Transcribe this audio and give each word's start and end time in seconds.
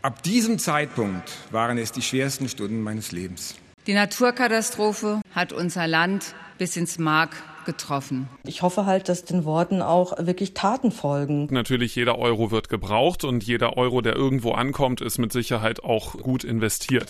Ab 0.00 0.22
diesem 0.22 0.60
Zeitpunkt 0.60 1.28
waren 1.50 1.76
es 1.76 1.90
die 1.90 2.02
schwersten 2.02 2.48
Stunden 2.48 2.82
meines 2.82 3.10
Lebens. 3.10 3.56
Die 3.88 3.94
Naturkatastrophe 3.94 5.20
hat 5.34 5.52
unser 5.52 5.88
Land 5.88 6.36
bis 6.56 6.76
ins 6.76 6.98
Mark 7.00 7.34
getroffen. 7.66 8.28
Ich 8.44 8.62
hoffe 8.62 8.86
halt, 8.86 9.08
dass 9.08 9.24
den 9.24 9.44
Worten 9.44 9.82
auch 9.82 10.16
wirklich 10.24 10.54
Taten 10.54 10.92
folgen. 10.92 11.48
Natürlich, 11.50 11.96
jeder 11.96 12.16
Euro 12.16 12.52
wird 12.52 12.68
gebraucht 12.68 13.24
und 13.24 13.42
jeder 13.42 13.76
Euro, 13.76 14.00
der 14.00 14.14
irgendwo 14.14 14.52
ankommt, 14.52 15.00
ist 15.00 15.18
mit 15.18 15.32
Sicherheit 15.32 15.82
auch 15.82 16.16
gut 16.16 16.44
investiert. 16.44 17.08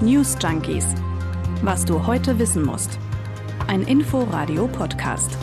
News 0.00 0.36
Junkies. 0.40 0.86
Was 1.62 1.84
du 1.84 2.06
heute 2.06 2.38
wissen 2.38 2.64
musst. 2.64 3.00
Ein 3.66 3.82
Info-Radio-Podcast. 3.82 5.36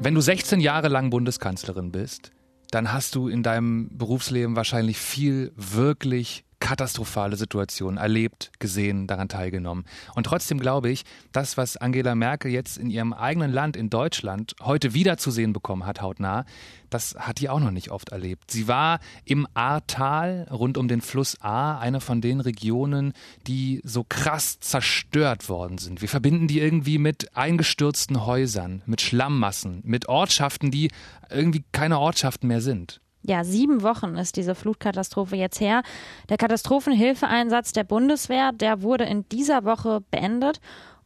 Wenn 0.00 0.14
du 0.16 0.20
16 0.20 0.58
Jahre 0.58 0.88
lang 0.88 1.10
Bundeskanzlerin 1.10 1.92
bist, 1.92 2.32
dann 2.70 2.92
hast 2.92 3.14
du 3.14 3.28
in 3.28 3.42
deinem 3.42 3.96
Berufsleben 3.96 4.56
wahrscheinlich 4.56 4.98
viel 4.98 5.52
wirklich 5.56 6.44
katastrophale 6.70 7.34
Situationen 7.34 7.98
erlebt, 7.98 8.52
gesehen, 8.60 9.08
daran 9.08 9.28
teilgenommen. 9.28 9.86
Und 10.14 10.24
trotzdem 10.24 10.60
glaube 10.60 10.88
ich, 10.88 11.02
das, 11.32 11.56
was 11.56 11.76
Angela 11.76 12.14
Merkel 12.14 12.52
jetzt 12.52 12.78
in 12.78 12.90
ihrem 12.90 13.12
eigenen 13.12 13.52
Land, 13.52 13.76
in 13.76 13.90
Deutschland, 13.90 14.54
heute 14.62 14.94
wieder 14.94 15.16
zu 15.16 15.32
sehen 15.32 15.52
bekommen 15.52 15.84
hat, 15.84 16.00
hautnah, 16.00 16.44
das 16.88 17.16
hat 17.18 17.40
die 17.40 17.48
auch 17.48 17.58
noch 17.58 17.72
nicht 17.72 17.90
oft 17.90 18.10
erlebt. 18.10 18.52
Sie 18.52 18.68
war 18.68 19.00
im 19.24 19.48
Ahrtal 19.52 20.46
rund 20.48 20.78
um 20.78 20.86
den 20.86 21.00
Fluss 21.00 21.40
Ahr, 21.40 21.80
eine 21.80 22.00
von 22.00 22.20
den 22.20 22.38
Regionen, 22.38 23.14
die 23.48 23.80
so 23.82 24.06
krass 24.08 24.60
zerstört 24.60 25.48
worden 25.48 25.78
sind. 25.78 26.02
Wir 26.02 26.08
verbinden 26.08 26.46
die 26.46 26.60
irgendwie 26.60 26.98
mit 26.98 27.36
eingestürzten 27.36 28.26
Häusern, 28.26 28.82
mit 28.86 29.00
Schlammmassen, 29.00 29.80
mit 29.82 30.08
Ortschaften, 30.08 30.70
die 30.70 30.92
irgendwie 31.30 31.64
keine 31.72 31.98
Ortschaften 31.98 32.46
mehr 32.46 32.60
sind. 32.60 33.00
Ja, 33.30 33.44
sieben 33.44 33.82
Wochen 33.82 34.16
ist 34.16 34.36
diese 34.36 34.56
Flutkatastrophe 34.56 35.36
jetzt 35.36 35.60
her. 35.60 35.84
Der 36.28 36.36
Katastrophenhilfeeinsatz 36.36 37.70
der 37.72 37.84
Bundeswehr, 37.84 38.50
der 38.50 38.82
wurde 38.82 39.04
in 39.04 39.24
dieser 39.28 39.62
Woche 39.62 40.00
beendet. 40.10 40.58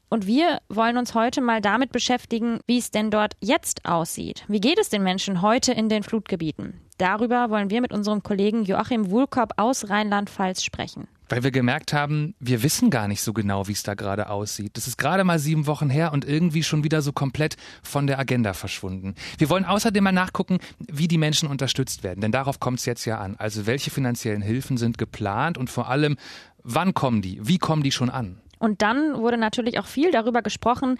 Und 0.08 0.26
wir 0.26 0.62
wollen 0.70 0.96
uns 0.96 1.14
heute 1.14 1.42
mal 1.42 1.60
damit 1.60 1.92
beschäftigen, 1.92 2.60
wie 2.66 2.78
es 2.78 2.90
denn 2.90 3.10
dort 3.10 3.34
jetzt 3.42 3.84
aussieht. 3.84 4.46
Wie 4.48 4.62
geht 4.62 4.78
es 4.78 4.88
den 4.88 5.02
Menschen 5.02 5.42
heute 5.42 5.72
in 5.72 5.90
den 5.90 6.02
Flutgebieten? 6.02 6.80
Darüber 6.98 7.50
wollen 7.50 7.70
wir 7.70 7.80
mit 7.80 7.92
unserem 7.92 8.22
Kollegen 8.22 8.64
Joachim 8.64 9.10
Wuhlkop 9.10 9.54
aus 9.56 9.90
Rheinland-Pfalz 9.90 10.62
sprechen. 10.62 11.08
Weil 11.28 11.42
wir 11.42 11.50
gemerkt 11.50 11.92
haben, 11.92 12.34
wir 12.38 12.62
wissen 12.62 12.90
gar 12.90 13.08
nicht 13.08 13.22
so 13.22 13.32
genau, 13.32 13.66
wie 13.66 13.72
es 13.72 13.82
da 13.82 13.94
gerade 13.94 14.30
aussieht. 14.30 14.76
Das 14.76 14.86
ist 14.86 14.98
gerade 14.98 15.24
mal 15.24 15.38
sieben 15.38 15.66
Wochen 15.66 15.88
her 15.90 16.12
und 16.12 16.24
irgendwie 16.24 16.62
schon 16.62 16.84
wieder 16.84 17.02
so 17.02 17.12
komplett 17.12 17.56
von 17.82 18.06
der 18.06 18.18
Agenda 18.18 18.52
verschwunden. 18.52 19.14
Wir 19.38 19.48
wollen 19.48 19.64
außerdem 19.64 20.04
mal 20.04 20.12
nachgucken, 20.12 20.58
wie 20.78 21.08
die 21.08 21.18
Menschen 21.18 21.48
unterstützt 21.48 22.04
werden, 22.04 22.20
denn 22.20 22.30
darauf 22.30 22.60
kommt 22.60 22.78
es 22.78 22.84
jetzt 22.84 23.06
ja 23.06 23.18
an. 23.18 23.36
Also 23.38 23.66
welche 23.66 23.90
finanziellen 23.90 24.42
Hilfen 24.42 24.76
sind 24.76 24.98
geplant 24.98 25.58
und 25.58 25.70
vor 25.70 25.88
allem, 25.88 26.16
wann 26.62 26.94
kommen 26.94 27.22
die? 27.22 27.40
Wie 27.42 27.58
kommen 27.58 27.82
die 27.82 27.92
schon 27.92 28.10
an? 28.10 28.40
Und 28.58 28.82
dann 28.82 29.18
wurde 29.18 29.36
natürlich 29.36 29.78
auch 29.78 29.86
viel 29.86 30.10
darüber 30.10 30.42
gesprochen, 30.42 30.98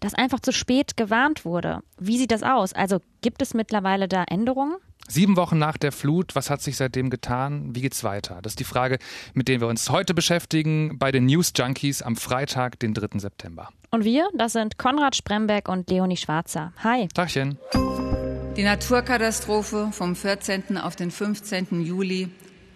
dass 0.00 0.14
einfach 0.14 0.40
zu 0.40 0.52
spät 0.52 0.96
gewarnt 0.96 1.44
wurde. 1.44 1.80
Wie 1.98 2.18
sieht 2.18 2.30
das 2.30 2.42
aus? 2.42 2.72
Also 2.72 3.00
gibt 3.20 3.40
es 3.42 3.54
mittlerweile 3.54 4.08
da 4.08 4.24
Änderungen? 4.24 4.76
Sieben 5.08 5.36
Wochen 5.36 5.58
nach 5.58 5.76
der 5.76 5.92
Flut, 5.92 6.34
was 6.34 6.50
hat 6.50 6.60
sich 6.60 6.76
seitdem 6.76 7.10
getan? 7.10 7.74
Wie 7.74 7.80
geht's 7.80 8.02
weiter? 8.02 8.40
Das 8.42 8.52
ist 8.52 8.60
die 8.60 8.64
Frage, 8.64 8.98
mit 9.34 9.46
der 9.46 9.60
wir 9.60 9.68
uns 9.68 9.88
heute 9.88 10.14
beschäftigen 10.14 10.98
bei 10.98 11.12
den 11.12 11.26
News 11.26 11.52
Junkies 11.56 12.02
am 12.02 12.16
Freitag, 12.16 12.80
den 12.80 12.92
3. 12.92 13.20
September. 13.20 13.68
Und 13.90 14.04
wir, 14.04 14.28
das 14.34 14.54
sind 14.54 14.78
Konrad 14.78 15.14
Spremberg 15.14 15.68
und 15.68 15.88
Leonie 15.88 16.16
Schwarzer. 16.16 16.72
Hi. 16.82 17.06
Tagchen. 17.14 17.56
Die 18.56 18.64
Naturkatastrophe 18.64 19.90
vom 19.92 20.16
14. 20.16 20.76
auf 20.76 20.96
den 20.96 21.12
15. 21.12 21.82
Juli 21.82 22.28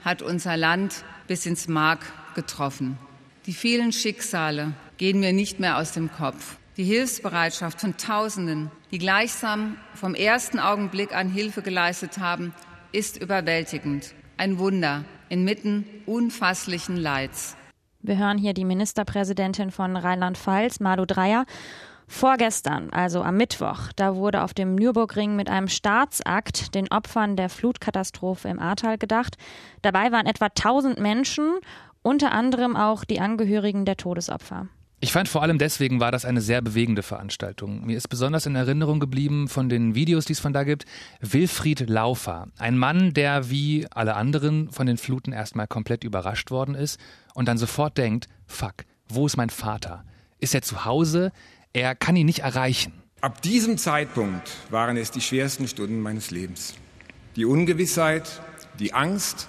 hat 0.04 0.22
unser 0.22 0.56
Land 0.56 1.04
bis 1.26 1.46
ins 1.46 1.66
Mark 1.66 2.12
getroffen. 2.36 2.96
Die 3.46 3.52
vielen 3.52 3.90
Schicksale 3.90 4.74
gehen 4.98 5.18
mir 5.18 5.32
nicht 5.32 5.58
mehr 5.58 5.78
aus 5.78 5.92
dem 5.92 6.12
Kopf. 6.12 6.59
Die 6.80 6.86
Hilfsbereitschaft 6.86 7.78
von 7.78 7.98
Tausenden, 7.98 8.70
die 8.90 8.96
gleichsam 8.96 9.76
vom 9.92 10.14
ersten 10.14 10.58
Augenblick 10.58 11.14
an 11.14 11.28
Hilfe 11.28 11.60
geleistet 11.60 12.16
haben, 12.16 12.54
ist 12.90 13.20
überwältigend. 13.20 14.14
Ein 14.38 14.58
Wunder 14.58 15.04
inmitten 15.28 15.84
unfasslichen 16.06 16.96
Leids. 16.96 17.54
Wir 18.00 18.16
hören 18.16 18.38
hier 18.38 18.54
die 18.54 18.64
Ministerpräsidentin 18.64 19.70
von 19.70 19.94
Rheinland-Pfalz, 19.94 20.80
Malu 20.80 21.04
Dreyer. 21.04 21.44
Vorgestern, 22.08 22.88
also 22.88 23.20
am 23.20 23.36
Mittwoch, 23.36 23.92
da 23.96 24.16
wurde 24.16 24.42
auf 24.42 24.54
dem 24.54 24.74
Nürburgring 24.74 25.36
mit 25.36 25.50
einem 25.50 25.68
Staatsakt 25.68 26.74
den 26.74 26.90
Opfern 26.90 27.36
der 27.36 27.50
Flutkatastrophe 27.50 28.48
im 28.48 28.58
Ahrtal 28.58 28.96
gedacht. 28.96 29.36
Dabei 29.82 30.12
waren 30.12 30.24
etwa 30.24 30.46
1000 30.46 30.98
Menschen, 30.98 31.58
unter 32.00 32.32
anderem 32.32 32.74
auch 32.74 33.04
die 33.04 33.20
Angehörigen 33.20 33.84
der 33.84 33.98
Todesopfer. 33.98 34.68
Ich 35.02 35.12
fand 35.12 35.30
vor 35.30 35.42
allem 35.42 35.56
deswegen 35.56 35.98
war 35.98 36.12
das 36.12 36.26
eine 36.26 36.42
sehr 36.42 36.60
bewegende 36.60 37.02
Veranstaltung. 37.02 37.86
Mir 37.86 37.96
ist 37.96 38.08
besonders 38.08 38.44
in 38.44 38.54
Erinnerung 38.54 39.00
geblieben 39.00 39.48
von 39.48 39.70
den 39.70 39.94
Videos, 39.94 40.26
die 40.26 40.34
es 40.34 40.40
von 40.40 40.52
da 40.52 40.62
gibt, 40.62 40.84
Wilfried 41.22 41.88
Laufer. 41.88 42.48
Ein 42.58 42.76
Mann, 42.76 43.14
der 43.14 43.48
wie 43.48 43.86
alle 43.90 44.14
anderen 44.14 44.70
von 44.70 44.86
den 44.86 44.98
Fluten 44.98 45.32
erstmal 45.32 45.66
komplett 45.66 46.04
überrascht 46.04 46.50
worden 46.50 46.74
ist 46.74 47.00
und 47.32 47.48
dann 47.48 47.56
sofort 47.56 47.96
denkt, 47.96 48.28
fuck, 48.46 48.74
wo 49.08 49.24
ist 49.24 49.38
mein 49.38 49.48
Vater? 49.48 50.04
Ist 50.38 50.54
er 50.54 50.60
zu 50.60 50.84
Hause? 50.84 51.32
Er 51.72 51.94
kann 51.94 52.14
ihn 52.14 52.26
nicht 52.26 52.40
erreichen. 52.40 52.92
Ab 53.22 53.40
diesem 53.40 53.78
Zeitpunkt 53.78 54.50
waren 54.68 54.98
es 54.98 55.10
die 55.10 55.22
schwersten 55.22 55.66
Stunden 55.66 56.02
meines 56.02 56.30
Lebens. 56.30 56.74
Die 57.36 57.46
Ungewissheit, 57.46 58.42
die 58.78 58.92
Angst, 58.92 59.48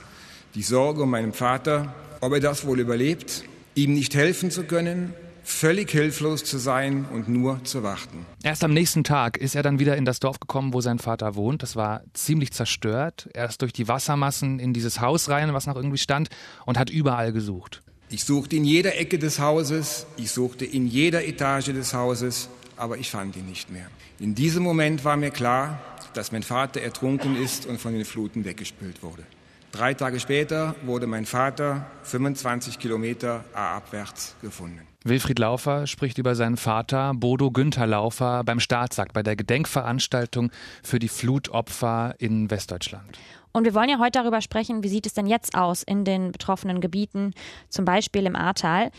die 0.56 0.64
Sorge 0.64 1.04
um 1.04 1.10
meinen 1.10 1.34
Vater, 1.34 1.94
ob 2.22 2.32
er 2.32 2.40
das 2.40 2.66
wohl 2.66 2.80
überlebt, 2.80 3.44
ihm 3.76 3.94
nicht 3.94 4.16
helfen 4.16 4.50
zu 4.50 4.64
können, 4.64 5.14
völlig 5.44 5.92
hilflos 5.92 6.44
zu 6.44 6.58
sein 6.58 7.06
und 7.12 7.30
nur 7.30 7.64
zu 7.64 7.84
warten. 7.84 8.26
Erst 8.44 8.64
am 8.64 8.74
nächsten 8.74 9.04
Tag 9.04 9.38
ist 9.38 9.56
er 9.56 9.64
dann 9.64 9.80
wieder 9.80 9.98
in 9.98 10.06
das 10.06 10.20
Dorf 10.20 10.40
gekommen, 10.40 10.74
wo 10.74 10.82
sein 10.82 11.00
Vater 11.00 11.36
wohnt. 11.36 11.64
Das 11.64 11.76
war 11.76 12.02
ziemlich 12.14 12.52
zerstört. 12.52 13.30
Er 13.34 13.46
ist 13.46 13.62
durch 13.62 13.74
die 13.74 13.88
Wassermassen 13.88 14.60
in 14.60 14.74
dieses 14.74 15.02
Haus 15.02 15.30
rein, 15.30 15.54
was 15.54 15.68
noch 15.68 15.76
irgendwie 15.76 15.98
stand, 15.98 16.30
und 16.66 16.78
hat 16.78 16.90
überall 16.90 17.34
gesucht. 17.34 17.82
Ich 18.10 18.26
suchte 18.26 18.58
in 18.58 18.66
jeder 18.66 18.98
Ecke 19.00 19.20
des 19.20 19.40
Hauses, 19.40 20.06
ich 20.18 20.32
suchte 20.32 20.66
in 20.66 20.86
jeder 20.86 21.26
Etage 21.26 21.68
des 21.68 21.94
Hauses, 21.94 22.50
aber 22.76 22.98
ich 22.98 23.10
fand 23.10 23.38
ihn 23.38 23.46
nicht 23.46 23.70
mehr. 23.70 23.88
In 24.20 24.36
diesem 24.36 24.64
Moment 24.64 25.06
war 25.06 25.16
mir 25.16 25.32
klar, 25.32 25.80
dass 26.14 26.32
mein 26.32 26.44
Vater 26.44 26.82
ertrunken 26.82 27.42
ist 27.42 27.66
und 27.66 27.80
von 27.80 27.94
den 27.94 28.04
Fluten 28.04 28.44
weggespült 28.44 29.02
wurde. 29.02 29.24
Drei 29.72 29.94
Tage 29.94 30.20
später 30.20 30.76
wurde 30.84 31.08
mein 31.08 31.26
Vater 31.26 31.86
25 32.04 32.78
Kilometer 32.80 33.46
abwärts 33.54 34.36
gefunden. 34.42 34.91
Wilfried 35.04 35.40
Laufer 35.40 35.88
spricht 35.88 36.20
über 36.20 36.36
seinen 36.36 36.58
Vater 36.58 37.14
Bodo 37.16 37.50
Günther 37.50 37.88
Laufer 37.88 38.44
beim 38.44 38.60
Staatsakt 38.60 39.14
bei 39.14 39.24
der 39.24 39.36
Gedenkveranstaltung 39.36 40.52
für 40.84 41.00
die 41.00 41.08
Flutopfer 41.08 42.14
in 42.20 42.52
Westdeutschland. 42.52 43.18
Und 43.52 43.66
wir 43.66 43.74
wollen 43.74 43.90
ja 43.90 43.98
heute 43.98 44.20
darüber 44.20 44.42
sprechen, 44.42 44.84
wie 44.84 44.90
sieht 44.90 45.08
es 45.08 45.14
denn 45.14 45.26
jetzt 45.26 45.56
aus 45.58 45.82
in 45.82 46.06
den 46.06 46.32
betroffenen 46.32 46.82
Gebieten, 46.82 47.34
zum 47.70 47.84
Beispiel 47.84 48.28
im 48.28 48.36
Ahrtal. 48.36 48.92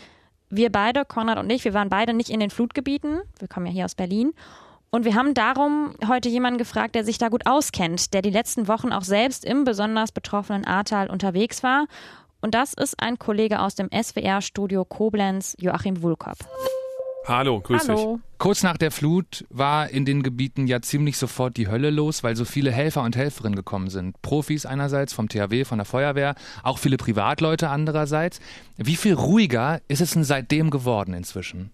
Wir 0.49 0.71
beide, 0.71 1.05
Konrad 1.05 1.39
und 1.39 1.49
ich, 1.49 1.63
wir 1.63 1.73
waren 1.73 1.89
beide 1.89 2.13
nicht 2.13 2.29
in 2.29 2.41
den 2.41 2.49
Flutgebieten. 2.49 3.21
Wir 3.39 3.47
kommen 3.47 3.65
ja 3.65 3.71
hier 3.71 3.85
aus 3.85 3.95
Berlin. 3.95 4.33
Und 4.91 5.05
wir 5.05 5.15
haben 5.15 5.33
darum 5.33 5.95
heute 6.07 6.29
jemanden 6.29 6.59
gefragt, 6.59 6.93
der 6.93 7.03
sich 7.03 7.17
da 7.17 7.29
gut 7.29 7.47
auskennt, 7.47 8.13
der 8.13 8.21
die 8.21 8.29
letzten 8.29 8.67
Wochen 8.67 8.91
auch 8.91 9.01
selbst 9.01 9.43
im 9.43 9.63
besonders 9.63 10.11
betroffenen 10.11 10.65
Ahrtal 10.65 11.09
unterwegs 11.09 11.63
war 11.63 11.87
und 12.43 12.53
das 12.53 12.73
ist 12.73 12.99
ein 12.99 13.17
Kollege 13.17 13.61
aus 13.61 13.73
dem 13.75 13.89
SWR-Studio 13.89 14.83
Koblenz, 14.83 15.55
Joachim 15.59 16.01
Wulkop. 16.03 16.37
Hallo, 17.25 17.61
grüß 17.61 17.87
Hallo. 17.87 18.15
dich. 18.17 18.37
Kurz 18.37 18.63
nach 18.63 18.75
der 18.75 18.91
Flut 18.91 19.45
war 19.49 19.89
in 19.89 20.03
den 20.03 20.23
Gebieten 20.23 20.67
ja 20.67 20.81
ziemlich 20.81 21.17
sofort 21.17 21.55
die 21.55 21.69
Hölle 21.69 21.89
los, 21.89 22.21
weil 22.21 22.35
so 22.35 22.43
viele 22.43 22.69
Helfer 22.69 23.01
und 23.03 23.15
Helferinnen 23.15 23.55
gekommen 23.55 23.89
sind. 23.89 24.21
Profis 24.21 24.65
einerseits 24.65 25.13
vom 25.13 25.29
THW, 25.29 25.63
von 25.63 25.77
der 25.77 25.85
Feuerwehr, 25.85 26.35
auch 26.63 26.79
viele 26.79 26.97
Privatleute 26.97 27.69
andererseits. 27.69 28.41
Wie 28.75 28.97
viel 28.97 29.13
ruhiger 29.13 29.79
ist 29.87 30.01
es 30.01 30.11
denn 30.11 30.25
seitdem 30.25 30.69
geworden 30.69 31.13
inzwischen? 31.13 31.71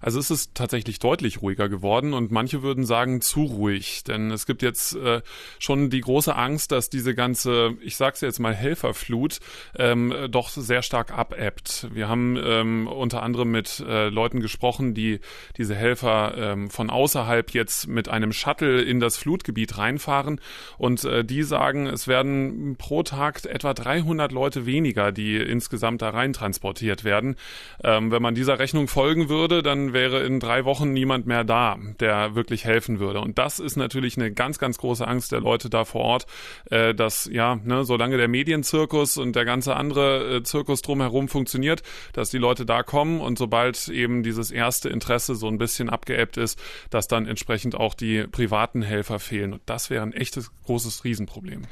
Also 0.00 0.18
es 0.18 0.30
ist 0.30 0.54
tatsächlich 0.54 0.98
deutlich 0.98 1.42
ruhiger 1.42 1.68
geworden 1.68 2.14
und 2.14 2.30
manche 2.30 2.62
würden 2.62 2.84
sagen 2.84 3.20
zu 3.20 3.44
ruhig, 3.44 4.04
denn 4.04 4.30
es 4.30 4.46
gibt 4.46 4.62
jetzt 4.62 4.94
äh, 4.96 5.22
schon 5.58 5.90
die 5.90 6.00
große 6.00 6.34
Angst, 6.34 6.72
dass 6.72 6.90
diese 6.90 7.14
ganze, 7.14 7.76
ich 7.80 7.96
sag's 7.96 8.20
jetzt 8.20 8.38
mal 8.38 8.54
Helferflut, 8.54 9.40
ähm, 9.76 10.14
doch 10.30 10.48
sehr 10.48 10.82
stark 10.82 11.16
abebbt. 11.16 11.88
Wir 11.92 12.08
haben 12.08 12.38
ähm, 12.42 12.86
unter 12.86 13.22
anderem 13.22 13.50
mit 13.50 13.80
äh, 13.80 14.08
Leuten 14.08 14.40
gesprochen, 14.40 14.94
die 14.94 15.20
diese 15.56 15.74
Helfer 15.74 16.34
ähm, 16.36 16.70
von 16.70 16.90
außerhalb 16.90 17.50
jetzt 17.52 17.88
mit 17.88 18.08
einem 18.08 18.32
Shuttle 18.32 18.82
in 18.82 19.00
das 19.00 19.16
Flutgebiet 19.16 19.78
reinfahren 19.78 20.40
und 20.76 21.04
äh, 21.04 21.24
die 21.24 21.42
sagen, 21.42 21.86
es 21.86 22.08
werden 22.08 22.76
pro 22.76 23.02
Tag 23.02 23.44
etwa 23.44 23.74
300 23.74 24.32
Leute 24.32 24.66
weniger, 24.66 25.12
die 25.12 25.36
insgesamt 25.36 26.02
da 26.02 26.10
rein 26.10 26.32
transportiert 26.32 27.04
werden. 27.04 27.36
Ähm, 27.82 28.10
wenn 28.10 28.22
man 28.22 28.34
dieser 28.34 28.58
Rechnung 28.58 28.88
folgen 28.88 29.28
würde, 29.28 29.62
dann 29.62 29.87
wäre 29.92 30.22
in 30.24 30.40
drei 30.40 30.64
Wochen 30.64 30.92
niemand 30.92 31.26
mehr 31.26 31.44
da, 31.44 31.78
der 32.00 32.34
wirklich 32.34 32.64
helfen 32.64 32.98
würde. 33.00 33.20
Und 33.20 33.38
das 33.38 33.58
ist 33.58 33.76
natürlich 33.76 34.16
eine 34.16 34.32
ganz, 34.32 34.58
ganz 34.58 34.78
große 34.78 35.06
Angst 35.06 35.32
der 35.32 35.40
Leute 35.40 35.70
da 35.70 35.84
vor 35.84 36.02
Ort, 36.02 36.26
äh, 36.70 36.94
dass 36.94 37.28
ja, 37.30 37.56
ne, 37.56 37.84
solange 37.84 38.16
der 38.16 38.28
Medienzirkus 38.28 39.16
und 39.16 39.36
der 39.36 39.44
ganze 39.44 39.76
andere 39.76 40.36
äh, 40.36 40.42
Zirkus 40.42 40.82
drumherum 40.82 41.28
funktioniert, 41.28 41.82
dass 42.12 42.30
die 42.30 42.38
Leute 42.38 42.66
da 42.66 42.82
kommen 42.82 43.20
und 43.20 43.38
sobald 43.38 43.88
eben 43.88 44.22
dieses 44.22 44.50
erste 44.50 44.88
Interesse 44.88 45.34
so 45.34 45.48
ein 45.48 45.58
bisschen 45.58 45.90
abgeebbt 45.90 46.36
ist, 46.36 46.60
dass 46.90 47.08
dann 47.08 47.26
entsprechend 47.26 47.74
auch 47.74 47.94
die 47.94 48.26
privaten 48.26 48.82
Helfer 48.82 49.18
fehlen. 49.18 49.54
Und 49.54 49.62
das 49.66 49.90
wäre 49.90 50.02
ein 50.02 50.12
echtes 50.12 50.50
großes 50.64 51.04
Riesenproblem. 51.04 51.62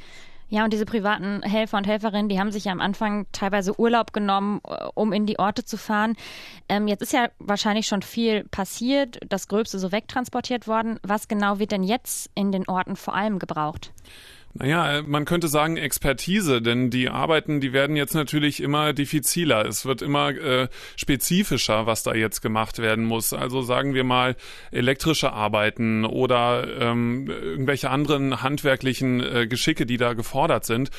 Ja, 0.49 0.63
und 0.63 0.71
diese 0.71 0.85
privaten 0.85 1.41
Helfer 1.41 1.77
und 1.77 1.87
Helferinnen, 1.87 2.29
die 2.29 2.39
haben 2.39 2.51
sich 2.51 2.65
ja 2.65 2.71
am 2.71 2.79
Anfang 2.79 3.27
teilweise 3.33 3.77
Urlaub 3.77 4.13
genommen, 4.13 4.61
äh, 4.67 4.87
um 4.93 5.11
in 5.11 5.25
die 5.25 5.39
Orte 5.39 5.65
zu 5.65 5.77
fahren. 5.77 6.15
Ähm, 6.69 6.87
jetzt 6.87 7.01
ist 7.01 7.13
ja 7.13 7.29
wahrscheinlich 7.39 7.87
schon 7.87 8.01
viel 8.01 8.45
passiert, 8.45 9.19
das 9.27 9.47
Gröbste 9.47 9.77
so 9.77 9.91
wegtransportiert 9.91 10.67
worden. 10.67 10.99
Was 11.03 11.27
genau 11.27 11.59
wird 11.59 11.71
denn 11.71 11.83
jetzt 11.83 12.29
in 12.33 12.51
den 12.51 12.67
Orten 12.67 12.95
vor 12.95 13.13
allem 13.13 13.39
gebraucht? 13.39 13.91
Naja, 14.53 15.03
man 15.05 15.25
könnte 15.25 15.47
sagen 15.47 15.77
Expertise, 15.77 16.61
denn 16.61 16.89
die 16.89 17.09
Arbeiten, 17.09 17.61
die 17.61 17.73
werden 17.73 17.95
jetzt 17.95 18.15
natürlich 18.15 18.61
immer 18.61 18.93
diffiziler. 18.93 19.65
Es 19.65 19.85
wird 19.85 20.01
immer 20.01 20.29
äh, 20.29 20.67
spezifischer, 20.95 21.85
was 21.85 22.01
da 22.03 22.15
jetzt 22.15 22.41
gemacht 22.41 22.79
werden 22.79 23.05
muss. 23.05 23.33
Also 23.33 23.61
sagen 23.61 23.93
wir 23.93 24.03
mal 24.03 24.35
elektrische 24.71 25.31
Arbeiten 25.31 26.05
oder 26.05 26.67
ähm, 26.79 27.27
irgendwelche 27.29 27.91
anderen 27.91 28.41
handwerklichen 28.41 29.21
äh, 29.21 29.47
Geschicke, 29.47 29.85
die 29.85 29.97
da 29.97 30.13
gefordert 30.13 30.65
sind. 30.65 30.89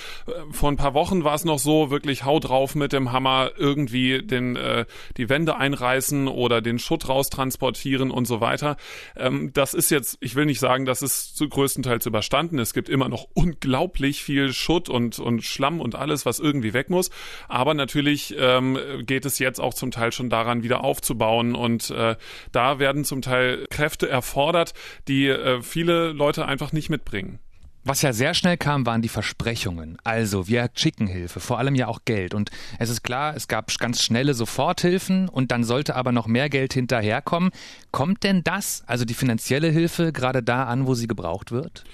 Vor 0.53 0.71
ein 0.71 0.77
paar 0.77 0.95
Wochen 0.95 1.25
war 1.25 1.35
es 1.35 1.45
noch 1.45 1.59
so, 1.59 1.91
wirklich 1.91 2.25
hau 2.25 2.39
drauf 2.39 2.75
mit 2.75 2.93
dem 2.93 3.13
Hammer 3.13 3.51
irgendwie 3.57 4.23
den, 4.23 4.55
äh, 4.57 4.85
die 5.17 5.29
Wände 5.29 5.57
einreißen 5.57 6.29
oder 6.29 6.61
den 6.61 6.79
Schutt 6.79 7.09
raustransportieren 7.09 8.11
und 8.11 8.27
so 8.27 8.41
weiter. 8.41 8.77
Ähm, 9.17 9.53
das 9.53 9.75
ist 9.75 9.91
jetzt, 9.91 10.19
ich 10.21 10.37
will 10.37 10.47
nicht 10.47 10.61
sagen, 10.61 10.85
das 10.85 11.03
ist 11.03 11.37
zu 11.37 11.49
größtenteils 11.49 12.07
überstanden. 12.07 12.59
Es 12.59 12.73
gibt 12.73 12.89
immer 12.89 13.09
noch 13.09 13.27
unglaublich 13.39 14.25
viel 14.25 14.53
Schutt 14.53 14.89
und, 14.89 15.21
und 15.21 15.45
Schlamm 15.45 15.81
und 15.81 15.95
alles, 15.95 16.27
was 16.27 16.41
irgendwie 16.41 16.73
weg 16.73 16.91
muss. 16.91 17.11
Aber 17.47 17.73
natürlich 17.73 18.35
ähm, 18.37 18.77
geht 19.03 19.25
es 19.25 19.39
jetzt 19.39 19.61
auch 19.61 19.75
zum 19.75 19.93
Teil 19.93 20.11
schon 20.11 20.29
daran, 20.29 20.65
wieder 20.65 20.83
aufzubauen. 20.83 21.55
Und 21.55 21.91
äh, 21.91 22.17
da 22.51 22.81
werden 22.81 23.05
zum 23.05 23.23
Teil 23.23 23.65
Kräfte 23.71 24.09
erfordert, 24.09 24.75
die 25.07 25.29
äh, 25.29 25.63
viele 25.63 26.11
Leute 26.11 26.47
einfach 26.47 26.73
nicht 26.73 26.91
mitbringen. 26.91 27.39
Was 27.85 28.03
ja 28.03 28.13
sehr 28.13 28.35
schnell 28.35 28.57
kam, 28.57 28.85
waren 28.87 29.03
die 29.03 29.09
Versprechungen. 29.09 29.99
Also, 30.03 30.49
wir 30.49 30.69
schicken 30.75 31.07
Hilfe, 31.07 31.39
vor 31.39 31.61
allem 31.61 31.77
ja 31.77 31.87
auch 31.87 32.01
Geld. 32.05 32.35
Und 32.35 32.51
es 32.81 32.91
ist 32.91 33.05
klar, 33.05 33.37
es 33.37 33.47
gab 33.47 33.73
ganz 33.79 34.03
schnelle 34.03 34.35
Soforthilfen 34.35 35.29
und 35.29 35.53
dann 35.53 35.63
sollte 35.63 35.95
aber 35.95 36.11
noch 36.11 36.27
mehr 36.27 36.49
Geld 36.51 36.75
hinterherkommen. 36.75 37.51
Kommt 37.93 38.25
denn 38.25 38.43
das, 38.43 38.83
also 38.89 39.05
die 39.05 39.15
finanzielle 39.15 39.69
Hilfe, 39.69 40.13
gerade 40.13 40.43
da 40.43 40.65
an, 40.65 40.89
wo 40.89 40.95
sie 40.95 41.07
gebraucht 41.07 41.53
wird? 41.53 41.85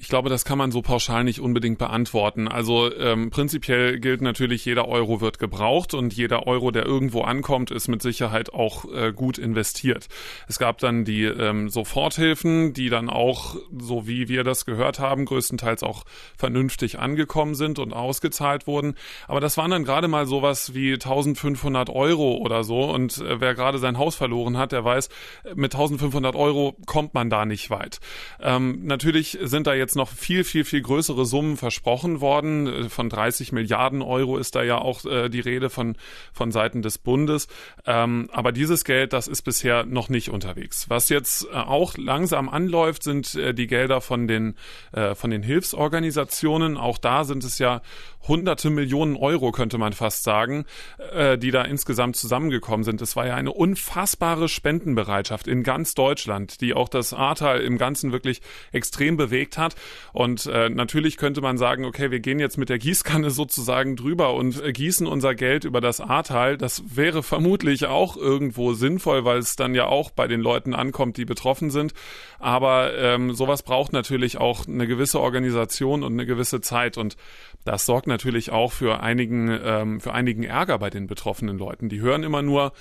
Ich 0.00 0.06
glaube, 0.06 0.28
das 0.30 0.44
kann 0.44 0.58
man 0.58 0.70
so 0.70 0.80
pauschal 0.80 1.24
nicht 1.24 1.40
unbedingt 1.40 1.76
beantworten. 1.76 2.46
Also 2.46 2.94
ähm, 2.94 3.30
prinzipiell 3.30 3.98
gilt 3.98 4.20
natürlich, 4.22 4.64
jeder 4.64 4.86
Euro 4.86 5.20
wird 5.20 5.40
gebraucht 5.40 5.92
und 5.92 6.14
jeder 6.14 6.46
Euro, 6.46 6.70
der 6.70 6.86
irgendwo 6.86 7.22
ankommt, 7.22 7.72
ist 7.72 7.88
mit 7.88 8.00
Sicherheit 8.00 8.54
auch 8.54 8.84
äh, 8.94 9.12
gut 9.12 9.38
investiert. 9.38 10.06
Es 10.46 10.60
gab 10.60 10.78
dann 10.78 11.04
die 11.04 11.24
ähm, 11.24 11.68
Soforthilfen, 11.68 12.74
die 12.74 12.90
dann 12.90 13.10
auch, 13.10 13.56
so 13.76 14.06
wie 14.06 14.28
wir 14.28 14.44
das 14.44 14.66
gehört 14.66 15.00
haben, 15.00 15.24
größtenteils 15.24 15.82
auch 15.82 16.04
vernünftig 16.36 17.00
angekommen 17.00 17.56
sind 17.56 17.80
und 17.80 17.92
ausgezahlt 17.92 18.68
wurden. 18.68 18.94
Aber 19.26 19.40
das 19.40 19.56
waren 19.56 19.72
dann 19.72 19.82
gerade 19.82 20.06
mal 20.06 20.26
sowas 20.26 20.74
wie 20.74 20.92
1500 20.92 21.90
Euro 21.90 22.36
oder 22.36 22.62
so. 22.62 22.84
Und 22.84 23.18
äh, 23.18 23.40
wer 23.40 23.56
gerade 23.56 23.78
sein 23.78 23.98
Haus 23.98 24.14
verloren 24.14 24.58
hat, 24.58 24.70
der 24.70 24.84
weiß, 24.84 25.08
mit 25.56 25.74
1500 25.74 26.36
Euro 26.36 26.76
kommt 26.86 27.14
man 27.14 27.30
da 27.30 27.44
nicht 27.44 27.68
weit. 27.70 27.98
Ähm, 28.40 28.84
natürlich 28.84 29.38
sind 29.42 29.66
da 29.66 29.74
jetzt 29.74 29.87
jetzt 29.88 29.96
noch 29.96 30.10
viel, 30.10 30.44
viel, 30.44 30.64
viel 30.64 30.82
größere 30.82 31.24
Summen 31.24 31.56
versprochen 31.56 32.20
worden. 32.20 32.66
Äh, 32.66 32.88
von 32.90 33.08
30 33.08 33.52
Milliarden 33.52 34.02
Euro 34.02 34.36
ist 34.36 34.54
da 34.54 34.62
ja 34.62 34.76
auch 34.78 35.04
äh, 35.06 35.30
die 35.30 35.40
Rede 35.40 35.70
von, 35.70 35.96
von 36.32 36.52
Seiten 36.52 36.82
des 36.82 36.98
Bundes. 36.98 37.48
Ähm, 37.86 38.28
aber 38.32 38.52
dieses 38.52 38.84
Geld, 38.84 39.14
das 39.14 39.28
ist 39.28 39.42
bisher 39.42 39.86
noch 39.86 40.10
nicht 40.10 40.28
unterwegs. 40.28 40.90
Was 40.90 41.08
jetzt 41.08 41.46
äh, 41.46 41.56
auch 41.56 41.96
langsam 41.96 42.50
anläuft, 42.50 43.02
sind 43.02 43.34
äh, 43.34 43.54
die 43.54 43.66
Gelder 43.66 44.02
von 44.02 44.28
den, 44.28 44.56
äh, 44.92 45.14
von 45.14 45.30
den 45.30 45.42
Hilfsorganisationen. 45.42 46.76
Auch 46.76 46.98
da 46.98 47.24
sind 47.24 47.42
es 47.42 47.58
ja 47.58 47.80
hunderte 48.26 48.70
Millionen 48.70 49.16
Euro, 49.16 49.52
könnte 49.52 49.78
man 49.78 49.92
fast 49.92 50.24
sagen, 50.24 50.64
äh, 51.12 51.38
die 51.38 51.50
da 51.50 51.62
insgesamt 51.62 52.16
zusammengekommen 52.16 52.84
sind. 52.84 53.00
Es 53.00 53.16
war 53.16 53.26
ja 53.26 53.34
eine 53.34 53.52
unfassbare 53.52 54.48
Spendenbereitschaft 54.48 55.46
in 55.46 55.62
ganz 55.62 55.94
Deutschland, 55.94 56.60
die 56.60 56.74
auch 56.74 56.88
das 56.88 57.12
Ahrtal 57.12 57.60
im 57.60 57.78
Ganzen 57.78 58.12
wirklich 58.12 58.40
extrem 58.72 59.16
bewegt 59.16 59.58
hat. 59.58 59.76
Und 60.12 60.46
äh, 60.46 60.68
natürlich 60.68 61.16
könnte 61.16 61.40
man 61.40 61.58
sagen, 61.58 61.84
okay, 61.84 62.10
wir 62.10 62.20
gehen 62.20 62.40
jetzt 62.40 62.58
mit 62.58 62.68
der 62.68 62.78
Gießkanne 62.78 63.30
sozusagen 63.30 63.96
drüber 63.96 64.34
und 64.34 64.62
äh, 64.62 64.72
gießen 64.72 65.06
unser 65.06 65.34
Geld 65.34 65.64
über 65.64 65.80
das 65.80 66.00
Ahrtal. 66.00 66.56
Das 66.56 66.82
wäre 66.96 67.22
vermutlich 67.22 67.86
auch 67.86 68.16
irgendwo 68.16 68.72
sinnvoll, 68.72 69.24
weil 69.24 69.38
es 69.38 69.56
dann 69.56 69.74
ja 69.74 69.86
auch 69.86 70.10
bei 70.10 70.26
den 70.26 70.40
Leuten 70.40 70.74
ankommt, 70.74 71.16
die 71.16 71.24
betroffen 71.24 71.70
sind. 71.70 71.94
Aber 72.38 72.96
ähm, 72.96 73.34
sowas 73.34 73.62
braucht 73.62 73.92
natürlich 73.92 74.38
auch 74.38 74.66
eine 74.66 74.86
gewisse 74.86 75.20
Organisation 75.20 76.02
und 76.02 76.12
eine 76.14 76.26
gewisse 76.26 76.60
Zeit. 76.60 76.98
Und 76.98 77.16
das 77.64 77.86
sorgt 77.86 78.06
natürlich 78.08 78.50
auch 78.50 78.72
für 78.72 79.00
einigen, 79.00 79.48
ähm, 79.62 80.00
für 80.00 80.12
einigen 80.12 80.42
Ärger 80.42 80.78
bei 80.78 80.90
den 80.90 81.06
betroffenen 81.06 81.58
Leuten. 81.58 81.88
Die 81.88 82.00
hören 82.00 82.24
immer 82.24 82.42
nur, 82.42 82.72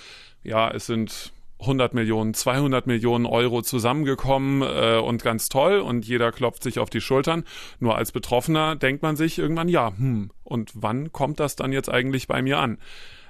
ja, 0.43 0.71
es 0.71 0.87
sind 0.87 1.33
100 1.59 1.93
Millionen, 1.93 2.33
200 2.33 2.87
Millionen 2.87 3.25
Euro 3.25 3.61
zusammengekommen 3.61 4.61
äh, 4.61 4.97
und 4.97 5.23
ganz 5.23 5.49
toll 5.49 5.79
und 5.79 6.07
jeder 6.07 6.31
klopft 6.31 6.63
sich 6.63 6.79
auf 6.79 6.89
die 6.89 7.01
Schultern. 7.01 7.43
Nur 7.79 7.95
als 7.95 8.11
Betroffener 8.11 8.75
denkt 8.75 9.01
man 9.01 9.15
sich 9.15 9.39
irgendwann, 9.39 9.69
ja, 9.69 9.93
hm, 9.95 10.31
und 10.43 10.71
wann 10.75 11.11
kommt 11.11 11.39
das 11.39 11.55
dann 11.55 11.71
jetzt 11.71 11.89
eigentlich 11.89 12.27
bei 12.27 12.41
mir 12.41 12.59
an? 12.59 12.77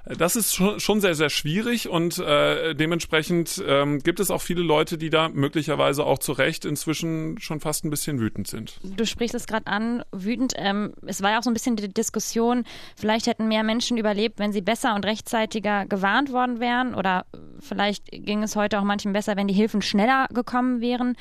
Das 0.04 0.36
ist 0.36 0.54
schon 0.54 1.00
sehr, 1.00 1.14
sehr 1.14 1.28
schwierig 1.28 1.88
und 1.88 2.18
äh, 2.18 2.74
dementsprechend 2.74 3.62
ähm, 3.66 3.98
gibt 3.98 4.20
es 4.20 4.30
auch 4.30 4.40
viele 4.40 4.62
Leute, 4.62 4.96
die 4.96 5.10
da 5.10 5.28
möglicherweise 5.28 6.04
auch 6.04 6.18
zu 6.18 6.32
Recht 6.32 6.64
inzwischen 6.64 7.38
schon 7.40 7.60
fast 7.60 7.84
ein 7.84 7.90
bisschen 7.90 8.18
wütend 8.18 8.48
sind. 8.48 8.78
Du 8.82 9.04
sprichst 9.04 9.34
es 9.34 9.46
gerade 9.46 9.66
an, 9.66 10.02
wütend. 10.12 10.54
Ähm, 10.56 10.94
es 11.06 11.22
war 11.22 11.32
ja 11.32 11.38
auch 11.38 11.42
so 11.42 11.50
ein 11.50 11.54
bisschen 11.54 11.76
die 11.76 11.92
Diskussion, 11.92 12.64
vielleicht 12.96 13.26
hätten 13.26 13.48
mehr 13.48 13.64
Menschen 13.64 13.98
überlebt, 13.98 14.38
wenn 14.38 14.52
sie 14.52 14.62
besser 14.62 14.94
und 14.94 15.04
rechtzeitiger 15.04 15.84
gewarnt 15.86 16.32
worden 16.32 16.60
wären 16.60 16.94
oder 16.94 17.26
vielleicht 17.60 18.06
ging 18.10 18.42
es 18.42 18.56
heute 18.56 18.78
auch 18.78 18.84
manchen 18.84 19.12
besser, 19.12 19.36
wenn 19.36 19.48
die 19.48 19.54
Hilfen 19.54 19.82
schneller 19.82 20.26
gekommen 20.32 20.80
wären. 20.80 21.16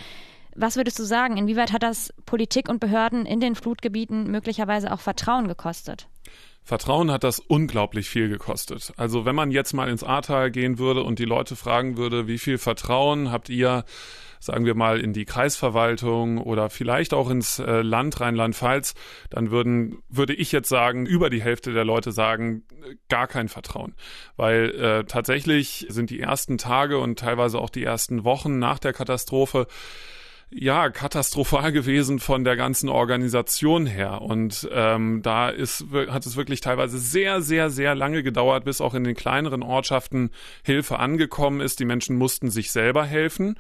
Was 0.59 0.75
würdest 0.75 0.97
du 0.97 1.03
sagen? 1.03 1.37
Inwieweit 1.37 1.71
hat 1.71 1.83
das 1.83 2.11
Politik 2.25 2.67
und 2.67 2.79
Behörden 2.79 3.27
in 3.27 3.39
den 3.39 3.53
Flutgebieten 3.53 4.31
möglicherweise 4.31 4.91
auch 4.91 4.99
Vertrauen 4.99 5.47
gekostet? 5.47 6.07
Vertrauen 6.67 7.11
hat 7.11 7.23
das 7.23 7.39
unglaublich 7.39 8.09
viel 8.09 8.27
gekostet. 8.27 8.91
Also 8.97 9.23
wenn 9.23 9.35
man 9.35 9.51
jetzt 9.51 9.71
mal 9.71 9.87
ins 9.87 10.03
Ahrtal 10.03 10.51
gehen 10.51 10.79
würde 10.79 11.01
und 11.01 11.17
die 11.17 11.23
Leute 11.23 11.55
fragen 11.55 11.95
würde, 11.95 12.27
wie 12.27 12.37
viel 12.37 12.57
Vertrauen 12.57 13.31
habt 13.31 13.47
ihr, 13.47 13.85
sagen 14.41 14.65
wir 14.65 14.75
mal, 14.75 14.99
in 14.99 15.13
die 15.13 15.23
Kreisverwaltung 15.23 16.39
oder 16.39 16.69
vielleicht 16.69 17.13
auch 17.13 17.29
ins 17.29 17.59
äh, 17.59 17.81
Land 17.83 18.19
Rheinland-Pfalz, 18.19 18.95
dann 19.29 19.49
würden, 19.49 19.99
würde 20.09 20.33
ich 20.33 20.51
jetzt 20.51 20.67
sagen, 20.67 21.05
über 21.05 21.29
die 21.29 21.41
Hälfte 21.41 21.71
der 21.71 21.85
Leute 21.85 22.11
sagen, 22.11 22.63
gar 23.07 23.27
kein 23.27 23.47
Vertrauen. 23.47 23.95
Weil 24.35 24.71
äh, 24.71 25.03
tatsächlich 25.05 25.85
sind 25.87 26.09
die 26.09 26.19
ersten 26.19 26.57
Tage 26.57 26.99
und 26.99 27.17
teilweise 27.17 27.59
auch 27.59 27.69
die 27.69 27.85
ersten 27.85 28.25
Wochen 28.25 28.59
nach 28.59 28.79
der 28.79 28.91
Katastrophe 28.91 29.67
ja, 30.49 30.89
katastrophal 30.89 31.71
gewesen 31.71 32.19
von 32.19 32.43
der 32.43 32.55
ganzen 32.55 32.87
Organisation 32.87 33.85
her. 33.85 34.21
Und 34.21 34.67
ähm, 34.71 35.21
da 35.21 35.49
ist, 35.49 35.85
hat 35.91 36.25
es 36.25 36.37
wirklich 36.37 36.61
teilweise 36.61 36.97
sehr, 36.99 37.41
sehr, 37.41 37.69
sehr 37.69 37.95
lange 37.95 38.23
gedauert, 38.23 38.63
bis 38.63 38.79
auch 38.79 38.93
in 38.93 39.03
den 39.03 39.15
kleineren 39.15 39.61
Ortschaften 39.61 40.31
Hilfe 40.63 40.99
angekommen 40.99 41.59
ist. 41.59 41.79
Die 41.79 41.85
Menschen 41.85 42.17
mussten 42.17 42.49
sich 42.49 42.71
selber 42.71 43.03
helfen. 43.05 43.55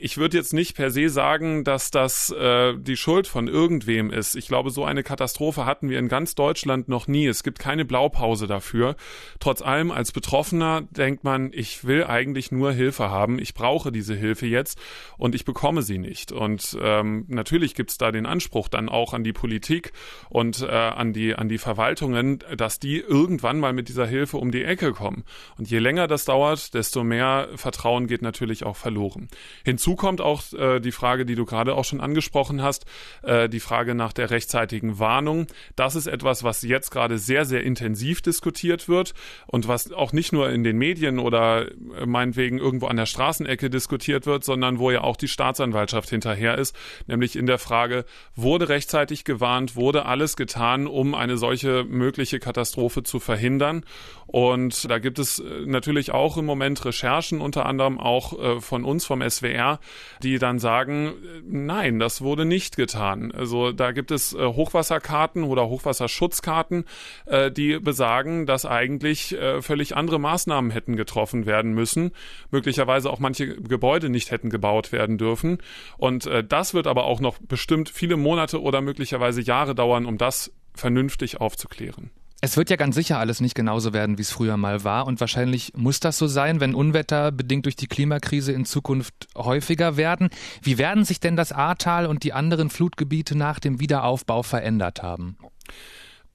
Ich 0.00 0.16
würde 0.16 0.36
jetzt 0.36 0.52
nicht 0.52 0.76
per 0.76 0.92
se 0.92 1.08
sagen, 1.08 1.64
dass 1.64 1.90
das 1.90 2.30
äh, 2.30 2.74
die 2.78 2.96
Schuld 2.96 3.26
von 3.26 3.48
irgendwem 3.48 4.12
ist. 4.12 4.36
Ich 4.36 4.46
glaube, 4.46 4.70
so 4.70 4.84
eine 4.84 5.02
Katastrophe 5.02 5.66
hatten 5.66 5.90
wir 5.90 5.98
in 5.98 6.06
ganz 6.06 6.36
Deutschland 6.36 6.88
noch 6.88 7.08
nie. 7.08 7.26
Es 7.26 7.42
gibt 7.42 7.58
keine 7.58 7.84
Blaupause 7.84 8.46
dafür. 8.46 8.94
Trotz 9.40 9.60
allem, 9.60 9.90
als 9.90 10.12
Betroffener 10.12 10.82
denkt 10.92 11.24
man, 11.24 11.50
ich 11.52 11.84
will 11.84 12.04
eigentlich 12.04 12.52
nur 12.52 12.70
Hilfe 12.70 13.10
haben. 13.10 13.40
Ich 13.40 13.54
brauche 13.54 13.90
diese 13.90 14.14
Hilfe 14.14 14.46
jetzt 14.46 14.78
und 15.16 15.34
ich 15.34 15.44
bekomme 15.44 15.82
sie 15.82 15.98
nicht. 15.98 16.30
Und 16.30 16.78
ähm, 16.80 17.24
natürlich 17.26 17.74
gibt 17.74 17.90
es 17.90 17.98
da 17.98 18.12
den 18.12 18.24
Anspruch 18.24 18.68
dann 18.68 18.88
auch 18.88 19.14
an 19.14 19.24
die 19.24 19.32
Politik 19.32 19.90
und 20.30 20.62
äh, 20.62 20.68
an 20.68 21.12
die 21.12 21.34
an 21.34 21.48
die 21.48 21.58
Verwaltungen, 21.58 22.38
dass 22.56 22.78
die 22.78 23.00
irgendwann 23.00 23.58
mal 23.58 23.72
mit 23.72 23.88
dieser 23.88 24.06
Hilfe 24.06 24.36
um 24.36 24.52
die 24.52 24.62
Ecke 24.62 24.92
kommen. 24.92 25.24
Und 25.56 25.68
je 25.68 25.80
länger 25.80 26.06
das 26.06 26.24
dauert, 26.24 26.72
desto 26.74 27.02
mehr 27.02 27.48
Vertrauen 27.56 28.06
geht 28.06 28.22
natürlich 28.22 28.62
auch 28.62 28.76
verloren. 28.76 29.26
Hinzu 29.64 29.87
Hinzu 29.88 29.96
kommt 29.96 30.20
auch 30.20 30.42
äh, 30.52 30.80
die 30.80 30.92
Frage, 30.92 31.24
die 31.24 31.34
du 31.34 31.46
gerade 31.46 31.74
auch 31.74 31.84
schon 31.84 32.02
angesprochen 32.02 32.62
hast, 32.62 32.84
äh, 33.22 33.48
die 33.48 33.58
Frage 33.58 33.94
nach 33.94 34.12
der 34.12 34.28
rechtzeitigen 34.28 34.98
Warnung. 34.98 35.46
Das 35.76 35.96
ist 35.96 36.06
etwas, 36.06 36.44
was 36.44 36.60
jetzt 36.60 36.90
gerade 36.90 37.16
sehr, 37.16 37.46
sehr 37.46 37.62
intensiv 37.62 38.20
diskutiert 38.20 38.86
wird 38.86 39.14
und 39.46 39.66
was 39.66 39.90
auch 39.90 40.12
nicht 40.12 40.30
nur 40.34 40.50
in 40.50 40.62
den 40.62 40.76
Medien 40.76 41.18
oder 41.18 41.68
äh, 41.70 42.04
meinetwegen 42.04 42.58
irgendwo 42.58 42.86
an 42.86 42.98
der 42.98 43.06
Straßenecke 43.06 43.70
diskutiert 43.70 44.26
wird, 44.26 44.44
sondern 44.44 44.78
wo 44.78 44.90
ja 44.90 45.00
auch 45.00 45.16
die 45.16 45.26
Staatsanwaltschaft 45.26 46.10
hinterher 46.10 46.58
ist, 46.58 46.76
nämlich 47.06 47.34
in 47.34 47.46
der 47.46 47.58
Frage, 47.58 48.04
wurde 48.34 48.68
rechtzeitig 48.68 49.24
gewarnt, 49.24 49.74
wurde 49.74 50.04
alles 50.04 50.36
getan, 50.36 50.86
um 50.86 51.14
eine 51.14 51.38
solche 51.38 51.84
mögliche 51.84 52.40
Katastrophe 52.40 53.04
zu 53.04 53.20
verhindern. 53.20 53.84
Und 54.26 54.90
da 54.90 54.98
gibt 54.98 55.18
es 55.18 55.38
äh, 55.38 55.64
natürlich 55.64 56.12
auch 56.12 56.36
im 56.36 56.44
Moment 56.44 56.84
Recherchen, 56.84 57.40
unter 57.40 57.64
anderem 57.64 57.98
auch 57.98 58.38
äh, 58.38 58.60
von 58.60 58.84
uns 58.84 59.06
vom 59.06 59.22
SWR, 59.22 59.77
die 60.22 60.38
dann 60.38 60.58
sagen, 60.58 61.14
nein, 61.44 61.98
das 61.98 62.20
wurde 62.20 62.44
nicht 62.44 62.76
getan. 62.76 63.32
Also 63.32 63.72
da 63.72 63.92
gibt 63.92 64.10
es 64.10 64.34
äh, 64.34 64.44
Hochwasserkarten 64.44 65.44
oder 65.44 65.68
Hochwasserschutzkarten, 65.68 66.84
äh, 67.26 67.50
die 67.50 67.78
besagen, 67.78 68.46
dass 68.46 68.66
eigentlich 68.66 69.36
äh, 69.36 69.62
völlig 69.62 69.96
andere 69.96 70.18
Maßnahmen 70.18 70.70
hätten 70.70 70.96
getroffen 70.96 71.46
werden 71.46 71.72
müssen, 71.72 72.12
möglicherweise 72.50 73.10
auch 73.10 73.18
manche 73.18 73.56
Gebäude 73.56 74.08
nicht 74.08 74.30
hätten 74.30 74.50
gebaut 74.50 74.92
werden 74.92 75.18
dürfen. 75.18 75.58
Und 75.96 76.28
das 76.48 76.74
wird 76.74 76.86
aber 76.86 77.04
auch 77.04 77.20
noch 77.20 77.38
bestimmt 77.38 77.88
viele 77.88 78.16
Monate 78.16 78.60
oder 78.60 78.80
möglicherweise 78.80 79.40
Jahre 79.40 79.74
dauern, 79.74 80.06
um 80.06 80.18
das 80.18 80.52
vernünftig 80.74 81.40
aufzuklären. 81.40 82.10
Es 82.40 82.56
wird 82.56 82.70
ja 82.70 82.76
ganz 82.76 82.94
sicher 82.94 83.18
alles 83.18 83.40
nicht 83.40 83.56
genauso 83.56 83.92
werden, 83.92 84.16
wie 84.16 84.22
es 84.22 84.30
früher 84.30 84.56
mal 84.56 84.84
war. 84.84 85.06
Und 85.06 85.18
wahrscheinlich 85.18 85.72
muss 85.74 85.98
das 85.98 86.18
so 86.18 86.28
sein, 86.28 86.60
wenn 86.60 86.74
Unwetter 86.74 87.32
bedingt 87.32 87.64
durch 87.64 87.74
die 87.74 87.88
Klimakrise 87.88 88.52
in 88.52 88.64
Zukunft 88.64 89.26
häufiger 89.36 89.96
werden. 89.96 90.28
Wie 90.62 90.78
werden 90.78 91.04
sich 91.04 91.18
denn 91.18 91.34
das 91.34 91.50
Ahrtal 91.50 92.06
und 92.06 92.22
die 92.22 92.32
anderen 92.32 92.70
Flutgebiete 92.70 93.36
nach 93.36 93.58
dem 93.58 93.80
Wiederaufbau 93.80 94.44
verändert 94.44 95.02
haben? 95.02 95.36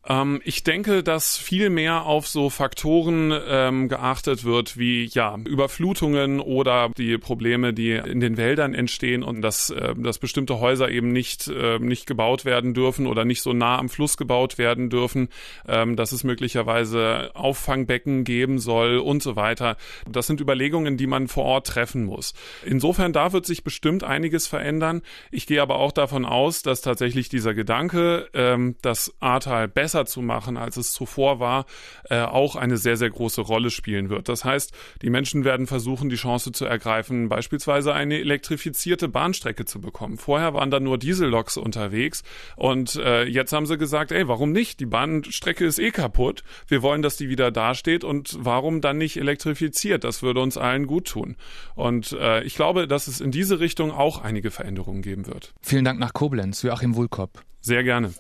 Ähm, 0.06 0.42
ich 0.44 0.64
denke, 0.64 1.04
dass 1.04 1.38
viel 1.38 1.70
mehr 1.70 2.06
auf 2.06 2.28
so 2.28 2.50
Faktoren 2.50 3.34
ähm, 3.48 3.88
geachtet 3.88 4.44
wird, 4.44 4.78
wie 4.78 5.06
ja 5.06 5.38
Überflutungen 5.46 6.40
oder 6.40 6.90
die 6.98 7.18
Probleme, 7.18 7.74
die 7.74 7.92
in 7.92 8.20
den 8.20 8.38
Wäldern 8.38 8.74
entstehen 8.74 9.24
und 9.24 9.42
dass, 9.42 9.70
äh, 9.70 9.94
dass 9.96 10.20
bestimmte 10.20 10.60
Häuser 10.60 10.90
eben 10.90 11.12
nicht 11.12 11.48
äh, 11.48 11.80
nicht 11.80 12.06
gebaut 12.06 12.44
werden 12.44 12.74
dürfen 12.74 13.08
oder 13.08 13.24
nicht 13.24 13.42
so 13.42 13.54
nah 13.54 13.78
am 13.78 13.90
Fluss 13.90 14.18
gebaut 14.18 14.58
werden 14.58 14.90
dürfen, 14.90 15.30
ähm, 15.68 15.96
dass 15.96 16.12
es 16.12 16.24
möglicherweise 16.24 17.32
Auffangbecken 17.34 18.26
geben 18.26 18.60
soll 18.60 18.98
und 18.98 19.24
so 19.24 19.36
weiter. 19.36 19.78
Das 20.10 20.28
sind 20.28 20.42
Überlegungen, 20.42 20.98
die 20.98 21.08
man 21.08 21.28
vor 21.28 21.46
Ort 21.46 21.68
treffen 21.68 22.06
muss. 22.06 22.34
Insofern 22.66 23.14
da 23.14 23.32
wird 23.32 23.46
sich 23.46 23.64
bestimmt 23.64 24.04
einiges 24.04 24.48
verändern. 24.48 25.02
Ich 25.32 25.48
gehe 25.48 25.62
aber 25.62 25.76
auch 25.76 25.92
davon 25.92 26.26
aus, 26.26 26.62
dass 26.62 26.82
tatsächlich 26.82 27.30
dieser 27.30 27.54
Gedanke, 27.54 28.28
ähm, 28.34 28.76
das 28.82 29.14
Ahrtal 29.20 29.68
besser 29.68 29.93
besser 29.94 30.06
zu 30.06 30.22
machen, 30.24 30.58
als 30.58 30.78
es 30.78 30.92
zuvor 30.92 31.40
war, 31.40 31.66
äh, 32.10 32.22
auch 32.22 32.56
eine 32.56 32.78
sehr, 32.78 32.98
sehr 32.98 33.12
große 33.12 33.42
Rolle 33.42 33.70
spielen 33.70 34.10
wird. 34.10 34.28
Das 34.28 34.44
heißt, 34.44 34.74
die 35.04 35.12
Menschen 35.12 35.46
werden 35.46 35.68
versuchen, 35.68 36.10
die 36.10 36.16
Chance 36.16 36.52
zu 36.52 36.66
ergreifen, 36.66 37.30
beispielsweise 37.30 37.94
eine 37.94 38.20
elektrifizierte 38.20 39.08
Bahnstrecke 39.08 39.66
zu 39.66 39.80
bekommen. 39.80 40.18
Vorher 40.18 40.56
waren 40.56 40.72
da 40.72 40.80
nur 40.80 40.98
Dieselloks 40.98 41.58
unterwegs 41.58 42.24
und 42.56 42.96
äh, 42.96 43.26
jetzt 43.26 43.54
haben 43.54 43.68
sie 43.68 43.78
gesagt, 43.78 44.12
ey, 44.12 44.28
warum 44.28 44.52
nicht? 44.52 44.80
Die 44.80 44.88
Bahnstrecke 44.88 45.64
ist 45.64 45.78
eh 45.78 45.92
kaputt. 45.92 46.44
Wir 46.68 46.82
wollen, 46.82 47.04
dass 47.04 47.16
die 47.16 47.30
wieder 47.30 47.52
dasteht 47.52 48.04
und 48.04 48.36
warum 48.40 48.82
dann 48.82 48.98
nicht 48.98 49.18
elektrifiziert? 49.18 50.04
Das 50.04 50.24
würde 50.24 50.42
uns 50.42 50.58
allen 50.58 50.88
gut 50.88 51.06
tun. 51.06 51.36
Und 51.76 52.14
äh, 52.14 52.42
ich 52.44 52.56
glaube, 52.56 52.88
dass 52.88 53.08
es 53.08 53.22
in 53.22 53.30
diese 53.30 53.60
Richtung 53.60 53.92
auch 53.92 54.24
einige 54.24 54.50
Veränderungen 54.50 55.04
geben 55.04 55.28
wird. 55.28 55.54
Vielen 55.62 55.86
Dank 55.86 56.00
nach 56.00 56.14
Koblenz, 56.14 56.64
Joachim 56.64 56.96
Wulkop. 56.96 57.44
Sehr 57.62 57.84
gerne. 57.84 58.12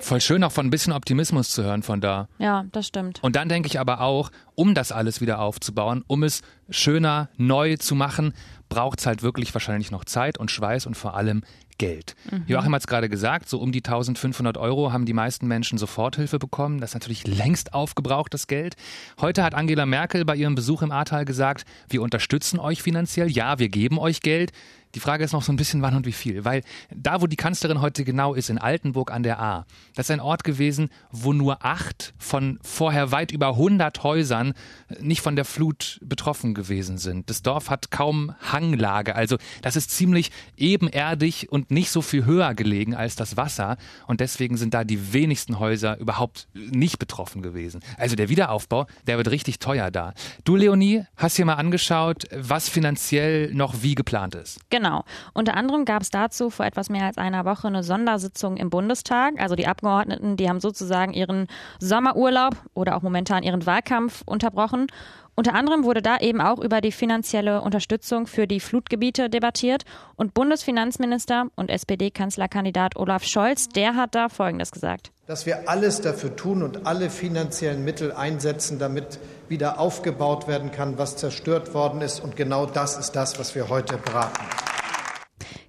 Voll 0.00 0.20
schön, 0.20 0.44
auch 0.44 0.52
von 0.52 0.66
ein 0.66 0.70
bisschen 0.70 0.92
Optimismus 0.92 1.50
zu 1.50 1.64
hören 1.64 1.82
von 1.82 2.00
da. 2.00 2.28
Ja, 2.38 2.64
das 2.72 2.86
stimmt. 2.86 3.18
Und 3.22 3.36
dann 3.36 3.48
denke 3.48 3.66
ich 3.66 3.80
aber 3.80 4.00
auch, 4.00 4.30
um 4.54 4.74
das 4.74 4.92
alles 4.92 5.20
wieder 5.20 5.40
aufzubauen, 5.40 6.04
um 6.06 6.22
es 6.22 6.42
schöner, 6.70 7.28
neu 7.36 7.76
zu 7.76 7.94
machen, 7.94 8.32
braucht 8.68 9.00
es 9.00 9.06
halt 9.06 9.22
wirklich 9.22 9.52
wahrscheinlich 9.54 9.90
noch 9.90 10.04
Zeit 10.04 10.38
und 10.38 10.50
Schweiß 10.50 10.86
und 10.86 10.96
vor 10.96 11.16
allem 11.16 11.42
Geld. 11.78 12.16
Mhm. 12.30 12.44
Joachim 12.46 12.74
hat 12.74 12.82
es 12.82 12.86
gerade 12.86 13.08
gesagt, 13.08 13.48
so 13.48 13.58
um 13.58 13.72
die 13.72 13.78
1500 13.78 14.58
Euro 14.58 14.92
haben 14.92 15.06
die 15.06 15.12
meisten 15.12 15.46
Menschen 15.46 15.78
Soforthilfe 15.78 16.38
bekommen. 16.38 16.80
Das 16.80 16.90
ist 16.90 16.94
natürlich 16.94 17.26
längst 17.26 17.72
aufgebraucht, 17.72 18.34
das 18.34 18.48
Geld. 18.48 18.74
Heute 19.20 19.44
hat 19.44 19.54
Angela 19.54 19.86
Merkel 19.86 20.24
bei 20.24 20.34
ihrem 20.34 20.56
Besuch 20.56 20.82
im 20.82 20.90
Ahrtal 20.90 21.24
gesagt, 21.24 21.64
wir 21.88 22.02
unterstützen 22.02 22.58
euch 22.58 22.82
finanziell, 22.82 23.30
ja, 23.30 23.58
wir 23.58 23.68
geben 23.68 23.98
euch 23.98 24.20
Geld. 24.20 24.52
Die 24.94 25.00
Frage 25.00 25.24
ist 25.24 25.32
noch 25.32 25.42
so 25.42 25.52
ein 25.52 25.56
bisschen, 25.56 25.82
wann 25.82 25.94
und 25.94 26.06
wie 26.06 26.12
viel. 26.12 26.44
Weil 26.44 26.62
da, 26.90 27.20
wo 27.20 27.26
die 27.26 27.36
Kanzlerin 27.36 27.80
heute 27.80 28.04
genau 28.04 28.34
ist, 28.34 28.50
in 28.50 28.58
Altenburg 28.58 29.10
an 29.10 29.22
der 29.22 29.40
A, 29.40 29.66
das 29.94 30.06
ist 30.06 30.10
ein 30.10 30.20
Ort 30.20 30.44
gewesen, 30.44 30.88
wo 31.10 31.32
nur 31.32 31.64
acht 31.64 32.14
von 32.18 32.58
vorher 32.62 33.12
weit 33.12 33.32
über 33.32 33.48
100 33.48 34.02
Häusern 34.02 34.54
nicht 35.00 35.20
von 35.20 35.36
der 35.36 35.44
Flut 35.44 36.00
betroffen 36.02 36.54
gewesen 36.54 36.98
sind. 36.98 37.28
Das 37.28 37.42
Dorf 37.42 37.70
hat 37.70 37.90
kaum 37.90 38.34
Hanglage. 38.40 39.14
Also 39.14 39.36
das 39.62 39.76
ist 39.76 39.90
ziemlich 39.90 40.30
ebenerdig 40.56 41.48
und 41.50 41.70
nicht 41.70 41.90
so 41.90 42.02
viel 42.02 42.24
höher 42.24 42.54
gelegen 42.54 42.94
als 42.94 43.16
das 43.16 43.36
Wasser. 43.36 43.76
Und 44.06 44.20
deswegen 44.20 44.56
sind 44.56 44.74
da 44.74 44.84
die 44.84 45.12
wenigsten 45.12 45.58
Häuser 45.58 45.98
überhaupt 45.98 46.48
nicht 46.54 46.98
betroffen 46.98 47.42
gewesen. 47.42 47.80
Also 47.96 48.16
der 48.16 48.28
Wiederaufbau, 48.28 48.86
der 49.06 49.18
wird 49.18 49.30
richtig 49.30 49.58
teuer 49.58 49.90
da. 49.90 50.14
Du, 50.44 50.56
Leonie, 50.56 51.04
hast 51.16 51.36
hier 51.36 51.44
mal 51.44 51.54
angeschaut, 51.54 52.24
was 52.34 52.68
finanziell 52.68 53.52
noch 53.52 53.82
wie 53.82 53.94
geplant 53.94 54.34
ist. 54.34 54.60
Genau. 54.70 54.77
Genau. 54.78 55.02
Unter 55.34 55.56
anderem 55.56 55.84
gab 55.84 56.02
es 56.02 56.10
dazu 56.10 56.50
vor 56.50 56.64
etwas 56.64 56.88
mehr 56.88 57.06
als 57.06 57.18
einer 57.18 57.44
Woche 57.44 57.66
eine 57.66 57.82
Sondersitzung 57.82 58.56
im 58.56 58.70
Bundestag. 58.70 59.34
Also 59.40 59.56
die 59.56 59.66
Abgeordneten, 59.66 60.36
die 60.36 60.48
haben 60.48 60.60
sozusagen 60.60 61.14
ihren 61.14 61.48
Sommerurlaub 61.80 62.54
oder 62.74 62.96
auch 62.96 63.02
momentan 63.02 63.42
ihren 63.42 63.66
Wahlkampf 63.66 64.22
unterbrochen. 64.24 64.86
Unter 65.34 65.54
anderem 65.54 65.82
wurde 65.82 66.00
da 66.00 66.18
eben 66.18 66.40
auch 66.40 66.60
über 66.60 66.80
die 66.80 66.92
finanzielle 66.92 67.60
Unterstützung 67.60 68.28
für 68.28 68.46
die 68.46 68.60
Flutgebiete 68.60 69.28
debattiert. 69.28 69.84
Und 70.14 70.32
Bundesfinanzminister 70.32 71.46
und 71.56 71.70
SPD-Kanzlerkandidat 71.70 72.94
Olaf 72.94 73.24
Scholz, 73.24 73.68
der 73.68 73.96
hat 73.96 74.14
da 74.14 74.28
Folgendes 74.28 74.70
gesagt. 74.70 75.10
Dass 75.26 75.44
wir 75.44 75.68
alles 75.68 76.00
dafür 76.00 76.36
tun 76.36 76.62
und 76.62 76.86
alle 76.86 77.10
finanziellen 77.10 77.84
Mittel 77.84 78.12
einsetzen, 78.12 78.78
damit 78.78 79.18
wieder 79.48 79.80
aufgebaut 79.80 80.46
werden 80.46 80.70
kann, 80.70 80.98
was 80.98 81.16
zerstört 81.16 81.74
worden 81.74 82.00
ist. 82.00 82.20
Und 82.20 82.36
genau 82.36 82.66
das 82.66 82.96
ist 82.96 83.16
das, 83.16 83.40
was 83.40 83.56
wir 83.56 83.68
heute 83.68 83.96
beraten. 83.96 84.67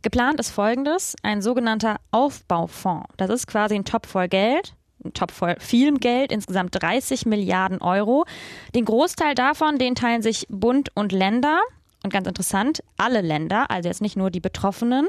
Geplant 0.01 0.39
ist 0.39 0.51
folgendes: 0.51 1.15
ein 1.23 1.41
sogenannter 1.41 1.97
Aufbaufonds. 2.11 3.07
Das 3.17 3.29
ist 3.29 3.47
quasi 3.47 3.75
ein 3.75 3.85
Topf 3.85 4.09
voll 4.09 4.27
Geld, 4.27 4.73
ein 5.03 5.13
Topf 5.13 5.33
voll 5.33 5.55
viel 5.59 5.93
Geld, 5.95 6.31
insgesamt 6.31 6.81
30 6.81 7.25
Milliarden 7.25 7.81
Euro. 7.81 8.25
Den 8.75 8.85
Großteil 8.85 9.35
davon, 9.35 9.77
den 9.77 9.95
teilen 9.95 10.21
sich 10.21 10.45
Bund 10.49 10.89
und 10.95 11.11
Länder. 11.11 11.59
Und 12.03 12.13
ganz 12.13 12.27
interessant, 12.27 12.81
alle 12.97 13.21
Länder, 13.21 13.69
also 13.69 13.89
jetzt 13.89 14.01
nicht 14.01 14.15
nur 14.15 14.29
die 14.29 14.39
Betroffenen. 14.39 15.07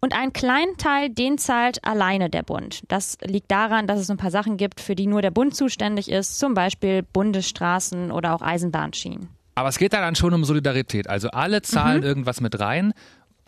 Und 0.00 0.14
einen 0.16 0.32
kleinen 0.32 0.76
Teil, 0.78 1.10
den 1.10 1.36
zahlt 1.36 1.84
alleine 1.84 2.30
der 2.30 2.42
Bund. 2.42 2.82
Das 2.88 3.18
liegt 3.22 3.50
daran, 3.50 3.86
dass 3.86 4.00
es 4.00 4.10
ein 4.10 4.16
paar 4.16 4.30
Sachen 4.30 4.56
gibt, 4.56 4.80
für 4.80 4.94
die 4.94 5.06
nur 5.06 5.20
der 5.20 5.30
Bund 5.30 5.54
zuständig 5.54 6.10
ist, 6.10 6.38
zum 6.38 6.54
Beispiel 6.54 7.02
Bundesstraßen 7.02 8.10
oder 8.10 8.34
auch 8.34 8.40
Eisenbahnschienen. 8.40 9.28
Aber 9.56 9.68
es 9.68 9.76
geht 9.76 9.92
da 9.92 10.00
dann 10.00 10.14
schon 10.14 10.32
um 10.32 10.44
Solidarität. 10.44 11.08
Also 11.08 11.28
alle 11.28 11.60
zahlen 11.60 11.98
mhm. 11.98 12.06
irgendwas 12.06 12.40
mit 12.40 12.58
rein 12.58 12.94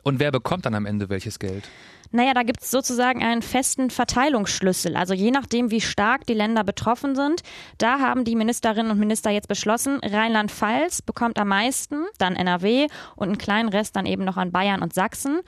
und 0.03 0.21
wer 0.21 0.31
bekommt 0.31 0.67
dann 0.67 0.75
am 0.75 0.87
Ende 0.87 1.09
welches 1.09 1.39
Geld? 1.39 1.69
Naja, 2.15 2.35
da 2.35 2.43
gibt 2.43 2.63
es 2.63 2.71
sozusagen 2.71 3.23
einen 3.23 3.41
festen 3.41 3.89
Verteilungsschlüssel. 3.89 4.97
Also 4.97 5.15
je 5.15 5.31
nachdem, 5.31 5.71
wie 5.71 5.81
stark 5.81 6.27
die 6.27 6.35
Länder 6.35 6.63
betroffen 6.63 7.17
sind, 7.17 7.43
da 7.79 8.01
haben 8.01 8.25
die 8.25 8.37
Ministerinnen 8.37 8.93
und 8.93 8.99
Minister 8.99 9.31
jetzt 9.31 9.49
beschlossen, 9.49 9.99
Rheinland-Pfalz 10.03 11.01
bekommt 11.01 11.39
am 11.39 11.49
meisten, 11.49 12.05
dann 12.19 12.37
NRW 12.37 12.89
und 13.17 13.29
einen 13.29 13.39
kleinen 13.39 13.71
Rest 13.71 13.97
dann 13.97 14.05
eben 14.05 14.25
noch 14.25 14.37
an 14.37 14.53
Bayern 14.53 14.83
und 14.83 14.93
Sachsen. 14.93 15.41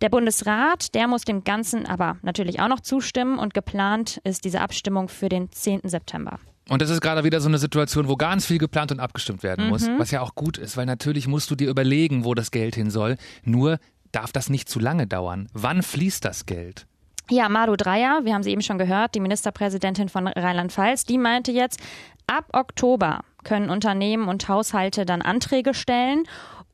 Der 0.00 0.08
Bundesrat, 0.08 0.94
der 0.96 1.06
muss 1.06 1.22
dem 1.22 1.44
Ganzen 1.44 1.86
aber 1.86 2.16
natürlich 2.22 2.60
auch 2.60 2.68
noch 2.68 2.80
zustimmen 2.80 3.38
und 3.38 3.54
geplant 3.54 4.20
ist 4.24 4.44
diese 4.44 4.60
Abstimmung 4.60 5.08
für 5.08 5.28
den 5.28 5.52
10. 5.52 5.82
September. 5.84 6.40
Und 6.68 6.82
das 6.82 6.90
ist 6.90 7.00
gerade 7.00 7.24
wieder 7.24 7.40
so 7.40 7.48
eine 7.48 7.58
Situation, 7.58 8.08
wo 8.08 8.16
ganz 8.16 8.44
viel 8.44 8.58
geplant 8.58 8.92
und 8.92 9.00
abgestimmt 9.00 9.42
werden 9.42 9.64
mhm. 9.64 9.70
muss, 9.70 9.88
was 9.96 10.10
ja 10.10 10.20
auch 10.20 10.34
gut 10.34 10.58
ist, 10.58 10.76
weil 10.76 10.86
natürlich 10.86 11.26
musst 11.26 11.50
du 11.50 11.54
dir 11.54 11.70
überlegen, 11.70 12.24
wo 12.24 12.34
das 12.34 12.50
Geld 12.50 12.74
hin 12.74 12.90
soll. 12.90 13.16
Nur 13.42 13.78
darf 14.12 14.32
das 14.32 14.50
nicht 14.50 14.68
zu 14.68 14.78
lange 14.78 15.06
dauern. 15.06 15.48
Wann 15.52 15.82
fließt 15.82 16.24
das 16.24 16.46
Geld? 16.46 16.86
Ja, 17.30 17.48
Malu 17.48 17.76
Dreyer, 17.76 18.20
wir 18.24 18.32
haben 18.32 18.42
sie 18.42 18.50
eben 18.50 18.62
schon 18.62 18.78
gehört, 18.78 19.14
die 19.14 19.20
Ministerpräsidentin 19.20 20.08
von 20.08 20.28
Rheinland-Pfalz, 20.28 21.04
die 21.04 21.18
meinte 21.18 21.52
jetzt, 21.52 21.78
ab 22.26 22.46
Oktober 22.52 23.20
können 23.44 23.68
Unternehmen 23.68 24.28
und 24.28 24.48
Haushalte 24.48 25.04
dann 25.04 25.20
Anträge 25.20 25.74
stellen 25.74 26.24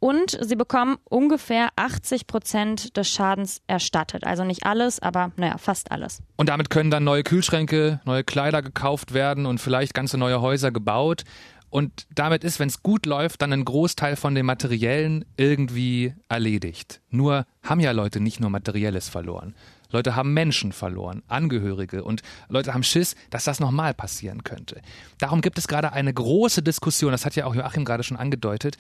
und 0.05 0.37
sie 0.39 0.55
bekommen 0.55 0.99
ungefähr 1.05 1.71
80 1.77 2.27
Prozent 2.27 2.97
des 2.97 3.09
Schadens 3.09 3.63
erstattet. 3.67 4.25
Also 4.25 4.45
nicht 4.45 4.67
alles, 4.67 5.01
aber 5.01 5.33
naja, 5.37 5.57
fast 5.57 5.91
alles. 5.91 6.23
Und 6.37 6.51
damit 6.51 6.69
können 6.69 6.91
dann 6.91 7.05
neue 7.05 7.23
Kühlschränke, 7.23 8.01
neue 8.05 8.23
Kleider 8.23 8.61
gekauft 8.61 9.15
werden 9.15 9.47
und 9.47 9.63
vielleicht 9.63 9.95
ganze 9.95 10.19
neue 10.19 10.43
Häuser 10.43 10.71
gebaut. 10.71 11.25
Und 11.75 12.07
damit 12.15 12.45
ist, 12.45 12.61
wenn 12.61 12.69
es 12.69 12.85
gut 12.85 13.05
läuft, 13.05 13.43
dann 13.43 13.53
ein 13.53 13.65
Großteil 13.65 14.15
von 14.15 14.37
dem 14.37 14.47
Materiellen 14.47 15.25
irgendwie 15.37 16.15
erledigt. 16.29 17.01
Nur 17.11 17.47
haben 17.65 17.81
ja 17.81 17.91
Leute 17.91 18.21
nicht 18.21 18.39
nur 18.39 18.49
Materielles 18.49 19.09
verloren. 19.09 19.57
Leute 19.91 20.15
haben 20.15 20.33
Menschen 20.33 20.71
verloren, 20.71 21.25
Angehörige 21.27 22.05
und 22.05 22.23
Leute 22.49 22.75
haben 22.75 22.85
Schiss, 22.85 23.17
dass 23.31 23.43
das 23.43 23.59
nochmal 23.59 23.93
passieren 23.93 24.45
könnte. 24.45 24.83
Darum 25.19 25.41
gibt 25.41 25.59
es 25.59 25.67
gerade 25.67 25.93
eine 25.93 26.15
große 26.15 26.63
Diskussion, 26.63 27.11
das 27.11 27.27
hat 27.27 27.35
ja 27.35 27.45
auch 27.45 27.57
Joachim 27.57 27.85
gerade 27.85 28.05
schon 28.05 28.17
angedeutet, 28.17 28.79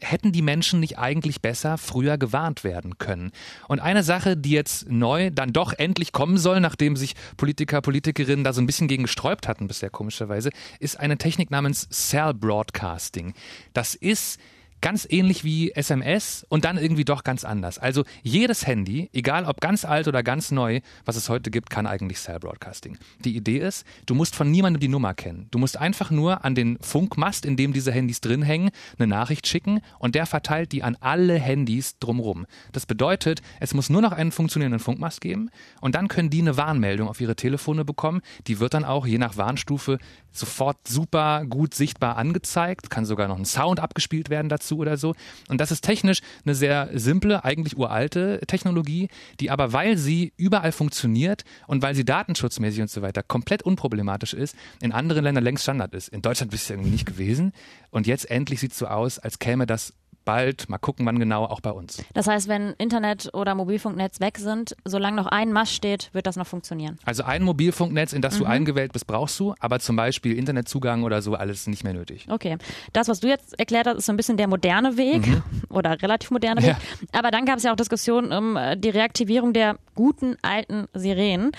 hätten 0.00 0.32
die 0.32 0.42
Menschen 0.42 0.80
nicht 0.80 0.98
eigentlich 0.98 1.40
besser 1.40 1.78
früher 1.78 2.18
gewarnt 2.18 2.64
werden 2.64 2.98
können? 2.98 3.32
Und 3.68 3.80
eine 3.80 4.02
Sache, 4.02 4.36
die 4.36 4.50
jetzt 4.50 4.90
neu 4.90 5.30
dann 5.30 5.52
doch 5.52 5.72
endlich 5.72 6.12
kommen 6.12 6.38
soll, 6.38 6.60
nachdem 6.60 6.96
sich 6.96 7.14
Politiker, 7.36 7.80
Politikerinnen 7.80 8.44
da 8.44 8.52
so 8.52 8.60
ein 8.60 8.66
bisschen 8.66 8.88
gegen 8.88 9.04
gesträubt 9.04 9.48
hatten 9.48 9.68
bisher 9.68 9.90
komischerweise, 9.90 10.50
ist 10.80 10.98
eine 11.00 11.18
Technik 11.18 11.50
namens 11.50 11.88
Cell 11.90 12.34
Broadcasting. 12.34 13.34
Das 13.72 13.94
ist 13.94 14.38
ganz 14.86 15.04
ähnlich 15.10 15.42
wie 15.42 15.72
SMS 15.72 16.46
und 16.48 16.64
dann 16.64 16.78
irgendwie 16.78 17.04
doch 17.04 17.24
ganz 17.24 17.44
anders. 17.44 17.80
Also 17.80 18.04
jedes 18.22 18.68
Handy, 18.68 19.10
egal 19.12 19.44
ob 19.44 19.60
ganz 19.60 19.84
alt 19.84 20.06
oder 20.06 20.22
ganz 20.22 20.52
neu, 20.52 20.78
was 21.04 21.16
es 21.16 21.28
heute 21.28 21.50
gibt, 21.50 21.70
kann 21.70 21.88
eigentlich 21.88 22.18
Cell 22.18 22.38
Broadcasting. 22.38 22.96
Die 23.24 23.34
Idee 23.34 23.58
ist, 23.58 23.84
du 24.06 24.14
musst 24.14 24.36
von 24.36 24.48
niemandem 24.48 24.78
die 24.78 24.86
Nummer 24.86 25.12
kennen. 25.12 25.48
Du 25.50 25.58
musst 25.58 25.76
einfach 25.76 26.12
nur 26.12 26.44
an 26.44 26.54
den 26.54 26.78
Funkmast, 26.80 27.44
in 27.46 27.56
dem 27.56 27.72
diese 27.72 27.90
Handys 27.90 28.20
drin 28.20 28.42
hängen, 28.42 28.70
eine 28.96 29.08
Nachricht 29.08 29.48
schicken 29.48 29.80
und 29.98 30.14
der 30.14 30.24
verteilt 30.24 30.70
die 30.70 30.84
an 30.84 30.96
alle 31.00 31.34
Handys 31.34 31.98
drumrum. 31.98 32.46
Das 32.70 32.86
bedeutet, 32.86 33.42
es 33.58 33.74
muss 33.74 33.90
nur 33.90 34.02
noch 34.02 34.12
einen 34.12 34.30
funktionierenden 34.30 34.78
Funkmast 34.78 35.20
geben 35.20 35.50
und 35.80 35.96
dann 35.96 36.06
können 36.06 36.30
die 36.30 36.42
eine 36.42 36.56
Warnmeldung 36.56 37.08
auf 37.08 37.20
ihre 37.20 37.34
Telefone 37.34 37.84
bekommen. 37.84 38.20
Die 38.46 38.60
wird 38.60 38.72
dann 38.74 38.84
auch 38.84 39.04
je 39.04 39.18
nach 39.18 39.36
Warnstufe 39.36 39.98
sofort 40.30 40.86
super 40.86 41.44
gut 41.44 41.74
sichtbar 41.74 42.16
angezeigt, 42.16 42.88
kann 42.88 43.04
sogar 43.04 43.26
noch 43.26 43.38
ein 43.38 43.44
Sound 43.44 43.80
abgespielt 43.80 44.30
werden 44.30 44.48
dazu 44.48 44.75
oder 44.76 44.96
so. 44.96 45.14
Und 45.48 45.60
das 45.60 45.70
ist 45.70 45.82
technisch 45.82 46.20
eine 46.44 46.54
sehr 46.54 46.90
simple, 46.94 47.44
eigentlich 47.44 47.76
uralte 47.76 48.40
Technologie, 48.46 49.08
die 49.40 49.50
aber, 49.50 49.72
weil 49.72 49.96
sie 49.96 50.32
überall 50.36 50.72
funktioniert 50.72 51.44
und 51.66 51.82
weil 51.82 51.94
sie 51.94 52.04
datenschutzmäßig 52.04 52.80
und 52.82 52.90
so 52.90 53.02
weiter 53.02 53.22
komplett 53.22 53.62
unproblematisch 53.62 54.34
ist, 54.34 54.56
in 54.80 54.92
anderen 54.92 55.24
Ländern 55.24 55.44
längst 55.44 55.64
Standard 55.64 55.94
ist. 55.94 56.08
In 56.08 56.22
Deutschland 56.22 56.50
bisher 56.50 56.76
irgendwie 56.76 56.90
nicht 56.90 57.06
gewesen. 57.06 57.52
Und 57.90 58.06
jetzt 58.06 58.30
endlich 58.30 58.60
sieht 58.60 58.72
es 58.72 58.78
so 58.78 58.86
aus, 58.86 59.18
als 59.18 59.38
käme 59.38 59.66
das 59.66 59.94
bald, 60.26 60.68
mal 60.68 60.76
gucken, 60.76 61.06
wann 61.06 61.18
genau, 61.18 61.44
auch 61.44 61.60
bei 61.60 61.70
uns. 61.70 62.04
Das 62.12 62.26
heißt, 62.26 62.48
wenn 62.48 62.74
Internet 62.76 63.30
oder 63.32 63.54
Mobilfunknetz 63.54 64.20
weg 64.20 64.36
sind, 64.36 64.76
solange 64.84 65.16
noch 65.16 65.26
ein 65.26 65.52
Mast 65.52 65.72
steht, 65.72 66.10
wird 66.12 66.26
das 66.26 66.36
noch 66.36 66.46
funktionieren? 66.46 66.98
Also 67.06 67.22
ein 67.22 67.42
Mobilfunknetz, 67.42 68.12
in 68.12 68.20
das 68.20 68.34
mhm. 68.34 68.38
du 68.40 68.44
eingewählt 68.46 68.92
bist, 68.92 69.06
brauchst 69.06 69.40
du, 69.40 69.54
aber 69.60 69.78
zum 69.78 69.96
Beispiel 69.96 70.36
Internetzugang 70.36 71.04
oder 71.04 71.22
so 71.22 71.34
alles 71.34 71.66
nicht 71.66 71.84
mehr 71.84 71.94
nötig. 71.94 72.26
Okay. 72.28 72.58
Das, 72.92 73.08
was 73.08 73.20
du 73.20 73.28
jetzt 73.28 73.58
erklärt 73.58 73.86
hast, 73.86 73.96
ist 73.96 74.06
so 74.06 74.12
ein 74.12 74.16
bisschen 74.16 74.36
der 74.36 74.48
moderne 74.48 74.96
Weg 74.96 75.26
mhm. 75.26 75.42
oder 75.70 76.02
relativ 76.02 76.30
moderne 76.30 76.60
Weg. 76.60 76.70
Ja. 76.70 77.18
Aber 77.18 77.30
dann 77.30 77.46
gab 77.46 77.58
es 77.58 77.62
ja 77.62 77.72
auch 77.72 77.76
Diskussionen 77.76 78.32
um 78.32 78.56
äh, 78.56 78.76
die 78.76 78.90
Reaktivierung 78.90 79.52
der 79.52 79.78
guten 79.94 80.36
alten 80.42 80.88
Sirenen. 80.92 81.52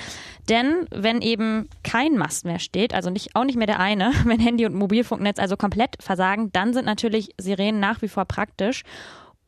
Denn 0.49 0.87
wenn 0.91 1.21
eben 1.21 1.69
kein 1.83 2.17
Mast 2.17 2.45
mehr 2.45 2.59
steht, 2.59 2.93
also 2.93 3.09
nicht, 3.09 3.35
auch 3.35 3.43
nicht 3.43 3.57
mehr 3.57 3.67
der 3.67 3.79
eine, 3.79 4.11
wenn 4.25 4.39
Handy 4.39 4.65
und 4.65 4.75
Mobilfunknetz 4.75 5.39
also 5.39 5.55
komplett 5.55 5.95
versagen, 6.01 6.51
dann 6.51 6.73
sind 6.73 6.85
natürlich 6.85 7.29
Sirenen 7.37 7.79
nach 7.79 8.01
wie 8.01 8.09
vor 8.09 8.25
praktisch. 8.25 8.56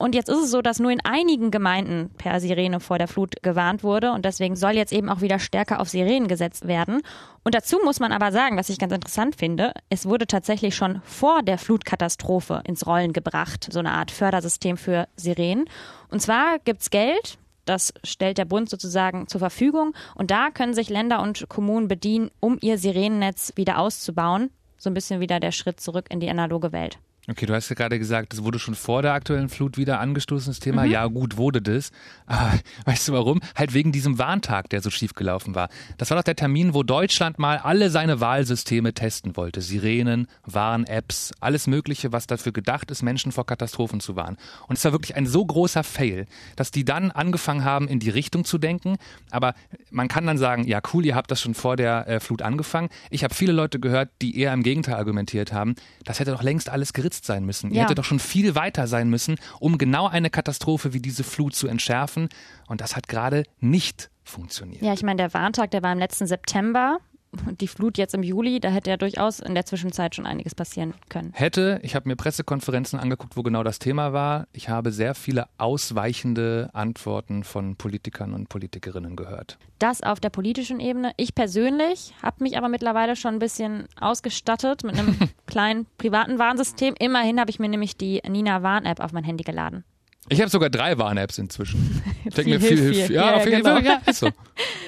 Und 0.02 0.16
jetzt 0.16 0.30
ist 0.30 0.38
es 0.38 0.50
so, 0.50 0.62
dass 0.62 0.80
nur 0.80 0.92
in 0.92 1.04
einigen 1.04 1.52
Gemeinden 1.52 2.10
per 2.18 2.40
Sirene 2.40 2.80
vor 2.80 2.98
der 2.98 3.10
Flut 3.10 3.44
gewarnt 3.44 3.84
wurde 3.84 4.14
und 4.14 4.24
deswegen 4.24 4.56
soll 4.56 4.72
jetzt 4.72 4.94
eben 4.94 5.10
auch 5.10 5.20
wieder 5.20 5.40
stärker 5.40 5.82
auf 5.82 5.90
Sirenen 5.90 6.30
gesetzt 6.30 6.70
werden. 6.70 7.02
Und 7.44 7.54
dazu 7.54 7.80
muss 7.84 8.00
man 8.00 8.14
aber 8.14 8.32
sagen, 8.32 8.56
was 8.56 8.70
ich 8.70 8.80
ganz 8.80 8.94
interessant 8.94 9.36
finde, 9.36 9.74
es 9.90 10.06
wurde 10.06 10.26
tatsächlich 10.26 10.74
schon 10.74 11.02
vor 11.04 11.44
der 11.44 11.58
Flutkatastrophe 11.58 12.62
ins 12.66 12.88
Rollen 12.88 13.12
gebracht, 13.12 13.68
so 13.70 13.80
eine 13.80 13.92
Art 13.92 14.10
Fördersystem 14.10 14.78
für 14.78 15.10
Sirenen. 15.18 15.66
Und 16.10 16.22
zwar 16.22 16.60
gibt's 16.60 16.92
Geld, 16.92 17.38
das 17.66 17.94
stellt 18.06 18.38
der 18.38 18.46
Bund 18.46 18.70
sozusagen 18.70 19.28
zur 19.28 19.40
Verfügung 19.40 19.94
und 20.16 20.32
da 20.32 20.50
können 20.50 20.74
sich 20.74 20.90
Länder 20.90 21.22
und 21.22 21.50
Kommunen 21.50 21.90
bedienen, 21.90 22.32
um 22.40 22.58
ihr 22.62 22.78
Sirenennetz 22.78 23.52
wieder 23.58 23.78
auszubauen. 23.78 24.50
So 24.78 24.90
ein 24.90 24.94
bisschen 24.94 25.20
wieder 25.20 25.42
der 25.42 25.52
Schritt 25.52 25.82
zurück 25.82 26.06
in 26.10 26.22
die 26.22 26.30
analoge 26.30 26.72
Welt. 26.72 27.00
Okay, 27.30 27.46
du 27.46 27.54
hast 27.54 27.70
ja 27.70 27.76
gerade 27.76 28.00
gesagt, 28.00 28.34
das 28.34 28.44
wurde 28.44 28.58
schon 28.58 28.74
vor 28.74 29.04
der 29.04 29.14
aktuellen 29.14 29.50
Flut 29.50 29.78
wieder 29.78 30.00
angestoßen, 30.00 30.50
das 30.50 30.60
Thema. 30.60 30.86
Mhm. 30.86 30.92
Ja, 30.92 31.06
gut, 31.06 31.38
wurde 31.38 31.62
das. 31.62 31.92
Aber 32.26 32.54
weißt 32.86 33.08
du 33.08 33.14
warum? 33.14 33.40
Halt 33.56 33.76
wegen 33.76 33.92
diesem 33.92 34.18
Warntag, 34.18 34.70
der 34.70 34.82
so 34.82 34.90
schief 34.90 35.14
gelaufen 35.14 35.54
war. 35.54 35.70
Das 35.98 36.10
war 36.10 36.18
doch 36.18 36.24
der 36.24 36.36
Termin, 36.36 36.74
wo 36.74 36.82
Deutschland 36.82 37.38
mal 37.38 37.58
alle 37.58 37.92
seine 37.92 38.20
Wahlsysteme 38.20 38.96
testen 38.96 39.38
wollte. 39.38 39.62
Sirenen, 39.62 40.28
Warn-Apps, 40.46 41.34
alles 41.40 41.68
Mögliche, 41.68 42.12
was 42.12 42.26
dafür 42.26 42.52
gedacht 42.52 42.90
ist, 42.90 43.04
Menschen 43.04 43.32
vor 43.32 43.46
Katastrophen 43.46 44.00
zu 44.00 44.16
warnen. 44.16 44.38
Und 44.68 44.80
es 44.80 44.86
war 44.86 44.92
wirklich 44.92 45.16
ein 45.16 45.28
so 45.28 45.46
großer 45.46 45.84
Fail, 45.84 46.26
dass 46.56 46.72
die 46.72 46.84
dann 46.84 47.12
angefangen 47.12 47.64
haben, 47.64 47.88
in 47.88 48.00
die 48.00 48.10
Richtung 48.10 48.44
zu 48.44 48.58
denken. 48.58 48.98
Aber 49.30 49.54
man 49.92 50.08
kann 50.08 50.26
dann 50.26 50.40
sagen, 50.40 50.66
ja, 50.66 50.82
cool, 50.94 51.06
ihr 51.06 51.16
habt 51.16 51.30
das 51.30 51.42
schon 51.42 51.54
vor 51.54 51.76
der 51.76 52.08
äh, 52.08 52.20
Flut 52.20 52.42
angefangen. 52.42 52.90
Ich 53.12 53.24
habe 53.24 53.36
viele 53.36 53.54
Leute 53.54 53.80
gehört, 53.80 54.10
die 54.24 54.40
eher 54.40 54.52
im 54.52 54.64
Gegenteil 54.64 54.96
argumentiert 54.96 55.54
haben. 55.54 55.76
Das 56.06 56.20
hätte 56.20 56.32
doch 56.32 56.42
längst 56.42 56.70
alles 56.70 56.94
geritzt 56.94 57.19
gesetzt 57.20 57.26
sein 57.26 57.46
müssen. 57.46 57.72
Ja. 57.72 57.76
Ihr 57.76 57.82
hättet 57.84 57.98
doch 57.98 58.04
schon 58.04 58.20
viel 58.20 58.56
weiter 58.56 58.88
sein 58.88 59.10
müssen, 59.10 59.36
um 59.60 59.78
genau 59.78 60.08
eine 60.08 60.30
Katastrophe 60.30 60.94
wie 60.94 61.00
diese 61.00 61.24
Flut 61.24 61.56
zu 61.56 61.68
entschärfen. 61.68 62.30
Und 62.68 62.82
das 62.82 62.96
hat 62.96 63.08
gerade 63.08 63.44
nicht 63.60 64.10
funktioniert. 64.24 64.82
Ja, 64.82 64.94
ich 64.94 65.04
meine, 65.04 65.18
der 65.18 65.34
Warntag, 65.34 65.72
der 65.72 65.82
war 65.84 65.92
im 65.92 66.00
letzten 66.00 66.28
September 66.28 67.00
die 67.32 67.68
Flut 67.68 67.98
jetzt 67.98 68.14
im 68.14 68.24
Juli, 68.24 68.60
da 68.60 68.70
hätte 68.70 68.90
ja 68.90 68.98
durchaus 68.98 69.40
in 69.40 69.54
der 69.54 69.66
Zwischenzeit 69.66 70.16
schon 70.16 70.26
einiges 70.26 70.56
passieren 70.56 70.94
können. 71.10 71.32
Hätte, 71.34 71.80
ich 71.84 71.96
habe 71.96 72.10
mir 72.10 72.16
Pressekonferenzen 72.16 73.00
angeguckt, 73.00 73.38
wo 73.38 73.44
genau 73.44 73.64
das 73.64 73.80
Thema 73.80 74.14
war. 74.14 74.48
Ich 74.52 74.70
habe 74.70 74.92
sehr 74.92 75.16
viele 75.16 75.48
ausweichende 75.58 76.70
Antworten 76.74 77.44
von 77.44 77.76
Politikern 77.76 78.34
und 78.34 78.50
Politikerinnen 78.50 79.16
gehört. 79.16 79.58
Das 79.78 80.02
auf 80.02 80.20
der 80.20 80.30
politischen 80.30 80.80
Ebene. 80.80 81.12
Ich 81.18 81.36
persönlich 81.36 82.14
habe 82.24 82.44
mich 82.44 82.58
aber 82.58 82.68
mittlerweile 82.68 83.16
schon 83.16 83.36
ein 83.36 83.40
bisschen 83.40 83.86
ausgestattet 84.00 84.84
mit 84.84 84.98
einem 84.98 85.18
kleinen 85.48 85.86
privaten 85.98 86.40
Warnsystem. 86.40 86.96
Immerhin 87.00 87.40
habe 87.40 87.52
ich 87.52 87.60
mir 87.60 87.70
nämlich 87.70 87.96
die 87.96 88.22
Nina 88.28 88.64
Warn-App 88.64 89.00
auf 89.00 89.14
mein 89.14 89.24
Handy 89.24 89.44
geladen. 89.44 89.84
Ich 90.28 90.42
habe 90.42 90.50
sogar 90.50 90.70
drei 90.70 90.98
Warn-Apps 90.98 91.38
inzwischen. 91.38 92.04
Ich 92.26 92.36
denke 92.36 92.52
mir 92.52 92.60
viel 92.60 92.78
hilft. 92.78 93.10
Ja, 93.10 93.32
ja, 93.32 93.36
auf 93.38 93.46
jeden 93.46 93.64
genau. 93.64 93.76
Fall. 93.76 93.86
Ja, 93.86 94.02
ist 94.06 94.20
so. 94.20 94.30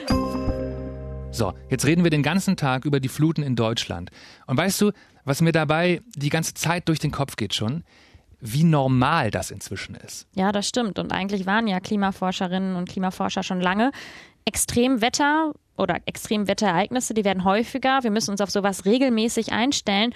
So, 1.33 1.53
jetzt 1.69 1.85
reden 1.85 2.03
wir 2.03 2.11
den 2.11 2.23
ganzen 2.23 2.57
Tag 2.57 2.83
über 2.83 2.99
die 2.99 3.07
Fluten 3.07 3.41
in 3.41 3.55
Deutschland. 3.55 4.11
Und 4.47 4.57
weißt 4.57 4.81
du, 4.81 4.91
was 5.23 5.41
mir 5.41 5.53
dabei 5.53 6.01
die 6.15 6.29
ganze 6.29 6.53
Zeit 6.53 6.89
durch 6.89 6.99
den 6.99 7.11
Kopf 7.11 7.37
geht 7.37 7.53
schon? 7.53 7.83
Wie 8.41 8.65
normal 8.65 9.31
das 9.31 9.49
inzwischen 9.49 9.95
ist. 9.95 10.27
Ja, 10.33 10.51
das 10.51 10.67
stimmt. 10.67 10.99
Und 10.99 11.13
eigentlich 11.13 11.45
waren 11.45 11.67
ja 11.67 11.79
Klimaforscherinnen 11.79 12.75
und 12.75 12.89
Klimaforscher 12.89 13.43
schon 13.43 13.61
lange. 13.61 13.91
Extremwetter 14.43 15.53
oder 15.77 15.99
Extremwetterereignisse, 16.05 17.13
die 17.13 17.23
werden 17.23 17.45
häufiger. 17.45 18.03
Wir 18.03 18.11
müssen 18.11 18.31
uns 18.31 18.41
auf 18.41 18.51
sowas 18.51 18.85
regelmäßig 18.85 19.53
einstellen. 19.53 20.13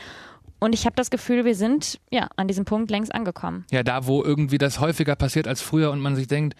Und 0.65 0.73
ich 0.73 0.87
habe 0.87 0.95
das 0.95 1.11
Gefühl, 1.11 1.45
wir 1.45 1.53
sind 1.53 1.99
ja 2.09 2.27
an 2.37 2.47
diesem 2.47 2.65
Punkt 2.65 2.89
längst 2.89 3.13
angekommen. 3.13 3.65
Ja, 3.69 3.83
da, 3.83 4.07
wo 4.07 4.23
irgendwie 4.23 4.57
das 4.57 4.79
häufiger 4.79 5.15
passiert 5.15 5.47
als 5.47 5.61
früher 5.61 5.91
und 5.91 5.99
man 5.99 6.15
sich 6.15 6.25
denkt, 6.25 6.55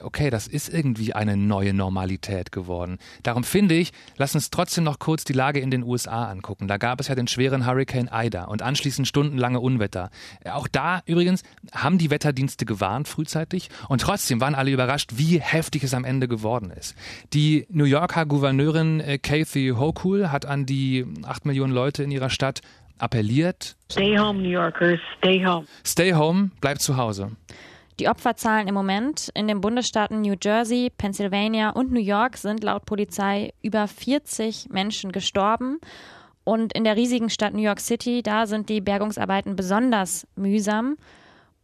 okay, 0.00 0.28
das 0.28 0.46
ist 0.46 0.68
irgendwie 0.68 1.14
eine 1.14 1.38
neue 1.38 1.72
Normalität 1.72 2.52
geworden. 2.52 2.98
Darum 3.22 3.44
finde 3.44 3.74
ich, 3.74 3.92
lass 4.18 4.34
uns 4.34 4.50
trotzdem 4.50 4.84
noch 4.84 4.98
kurz 4.98 5.24
die 5.24 5.32
Lage 5.32 5.60
in 5.60 5.70
den 5.70 5.84
USA 5.84 6.26
angucken. 6.26 6.68
Da 6.68 6.76
gab 6.76 7.00
es 7.00 7.08
ja 7.08 7.14
den 7.14 7.28
schweren 7.28 7.66
Hurricane 7.66 8.10
Ida 8.12 8.44
und 8.44 8.60
anschließend 8.60 9.08
stundenlange 9.08 9.60
Unwetter. 9.60 10.10
Auch 10.44 10.68
da 10.68 11.00
übrigens 11.06 11.42
haben 11.72 11.96
die 11.96 12.10
Wetterdienste 12.10 12.66
gewarnt 12.66 13.08
frühzeitig 13.08 13.70
und 13.88 14.02
trotzdem 14.02 14.38
waren 14.38 14.54
alle 14.54 14.70
überrascht, 14.70 15.12
wie 15.14 15.40
heftig 15.40 15.82
es 15.82 15.94
am 15.94 16.04
Ende 16.04 16.28
geworden 16.28 16.70
ist. 16.70 16.94
Die 17.32 17.66
New 17.70 17.84
Yorker 17.84 18.26
Gouverneurin 18.26 19.00
äh, 19.00 19.16
Kathy 19.16 19.72
Hochul 19.74 20.30
hat 20.30 20.44
an 20.44 20.66
die 20.66 21.06
acht 21.22 21.46
Millionen 21.46 21.72
Leute 21.72 22.02
in 22.02 22.10
ihrer 22.10 22.28
Stadt 22.28 22.60
appelliert. 22.98 23.76
Stay 23.90 24.18
home, 24.18 24.42
New 24.42 24.50
Yorkers, 24.50 25.00
stay 25.18 25.44
home. 25.44 25.66
Stay 25.84 26.12
home, 26.12 26.50
bleibt 26.60 26.82
zu 26.82 26.96
Hause. 26.96 27.32
Die 27.98 28.08
Opferzahlen 28.08 28.68
im 28.68 28.74
Moment 28.74 29.30
in 29.34 29.48
den 29.48 29.62
Bundesstaaten 29.62 30.20
New 30.20 30.34
Jersey, 30.42 30.90
Pennsylvania 30.98 31.70
und 31.70 31.92
New 31.92 32.00
York 32.00 32.36
sind 32.36 32.62
laut 32.62 32.84
Polizei 32.84 33.54
über 33.62 33.88
40 33.88 34.68
Menschen 34.68 35.12
gestorben. 35.12 35.78
Und 36.44 36.74
in 36.74 36.84
der 36.84 36.96
riesigen 36.96 37.30
Stadt 37.30 37.54
New 37.54 37.62
York 37.62 37.80
City, 37.80 38.22
da 38.22 38.46
sind 38.46 38.68
die 38.68 38.82
Bergungsarbeiten 38.82 39.56
besonders 39.56 40.26
mühsam. 40.36 40.96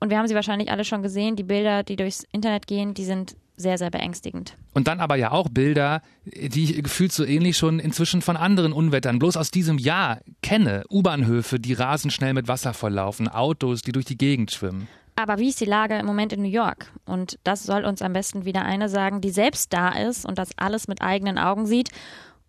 Und 0.01 0.11
wir 0.11 0.19
haben 0.19 0.27
sie 0.27 0.35
wahrscheinlich 0.35 0.71
alle 0.71 0.85
schon 0.85 1.03
gesehen. 1.03 1.37
Die 1.37 1.45
Bilder, 1.45 1.83
die 1.83 1.97
durchs 1.97 2.25
Internet 2.33 2.67
gehen, 2.67 2.95
die 2.95 3.05
sind 3.05 3.37
sehr, 3.57 3.79
sehr 3.79 3.91
beängstigend. 3.91 4.57
Und 4.75 4.89
dann 4.89 5.01
aber 5.01 5.17
ja 5.17 5.31
auch 5.33 5.49
Bilder, 5.49 6.03
die 6.25 6.65
ich 6.65 6.83
gefühlt 6.83 7.13
so 7.13 7.25
ähnlich 7.25 7.57
schon 7.57 7.79
inzwischen 7.79 8.23
von 8.23 8.37
anderen 8.37 8.73
Unwettern, 8.73 9.19
bloß 9.19 9.37
aus 9.37 9.51
diesem 9.51 9.79
Jahr 9.79 10.21
kenne. 10.43 10.85
U-Bahnhöfe, 10.91 11.61
die 11.61 11.75
rasend 11.75 12.13
schnell 12.13 12.35
mit 12.35 12.49
Wasser 12.49 12.75
volllaufen, 12.75 13.29
Autos, 13.29 13.83
die 13.83 13.93
durch 13.93 14.07
die 14.07 14.19
Gegend 14.19 14.51
schwimmen. 14.51 14.89
Aber 15.15 15.39
wie 15.39 15.49
ist 15.49 15.61
die 15.61 15.67
Lage 15.67 15.97
im 15.97 16.07
Moment 16.07 16.33
in 16.33 16.43
New 16.43 16.49
York? 16.49 16.91
Und 17.05 17.39
das 17.45 17.65
soll 17.65 17.85
uns 17.85 18.01
am 18.01 18.15
besten 18.15 18.45
wieder 18.45 18.65
eine 18.65 18.89
sagen, 18.89 19.21
die 19.21 19.31
selbst 19.31 19.73
da 19.73 19.91
ist 19.91 20.25
und 20.25 20.39
das 20.39 20.51
alles 20.57 20.89
mit 20.89 21.03
eigenen 21.03 21.39
Augen 21.39 21.67
sieht. 21.67 21.91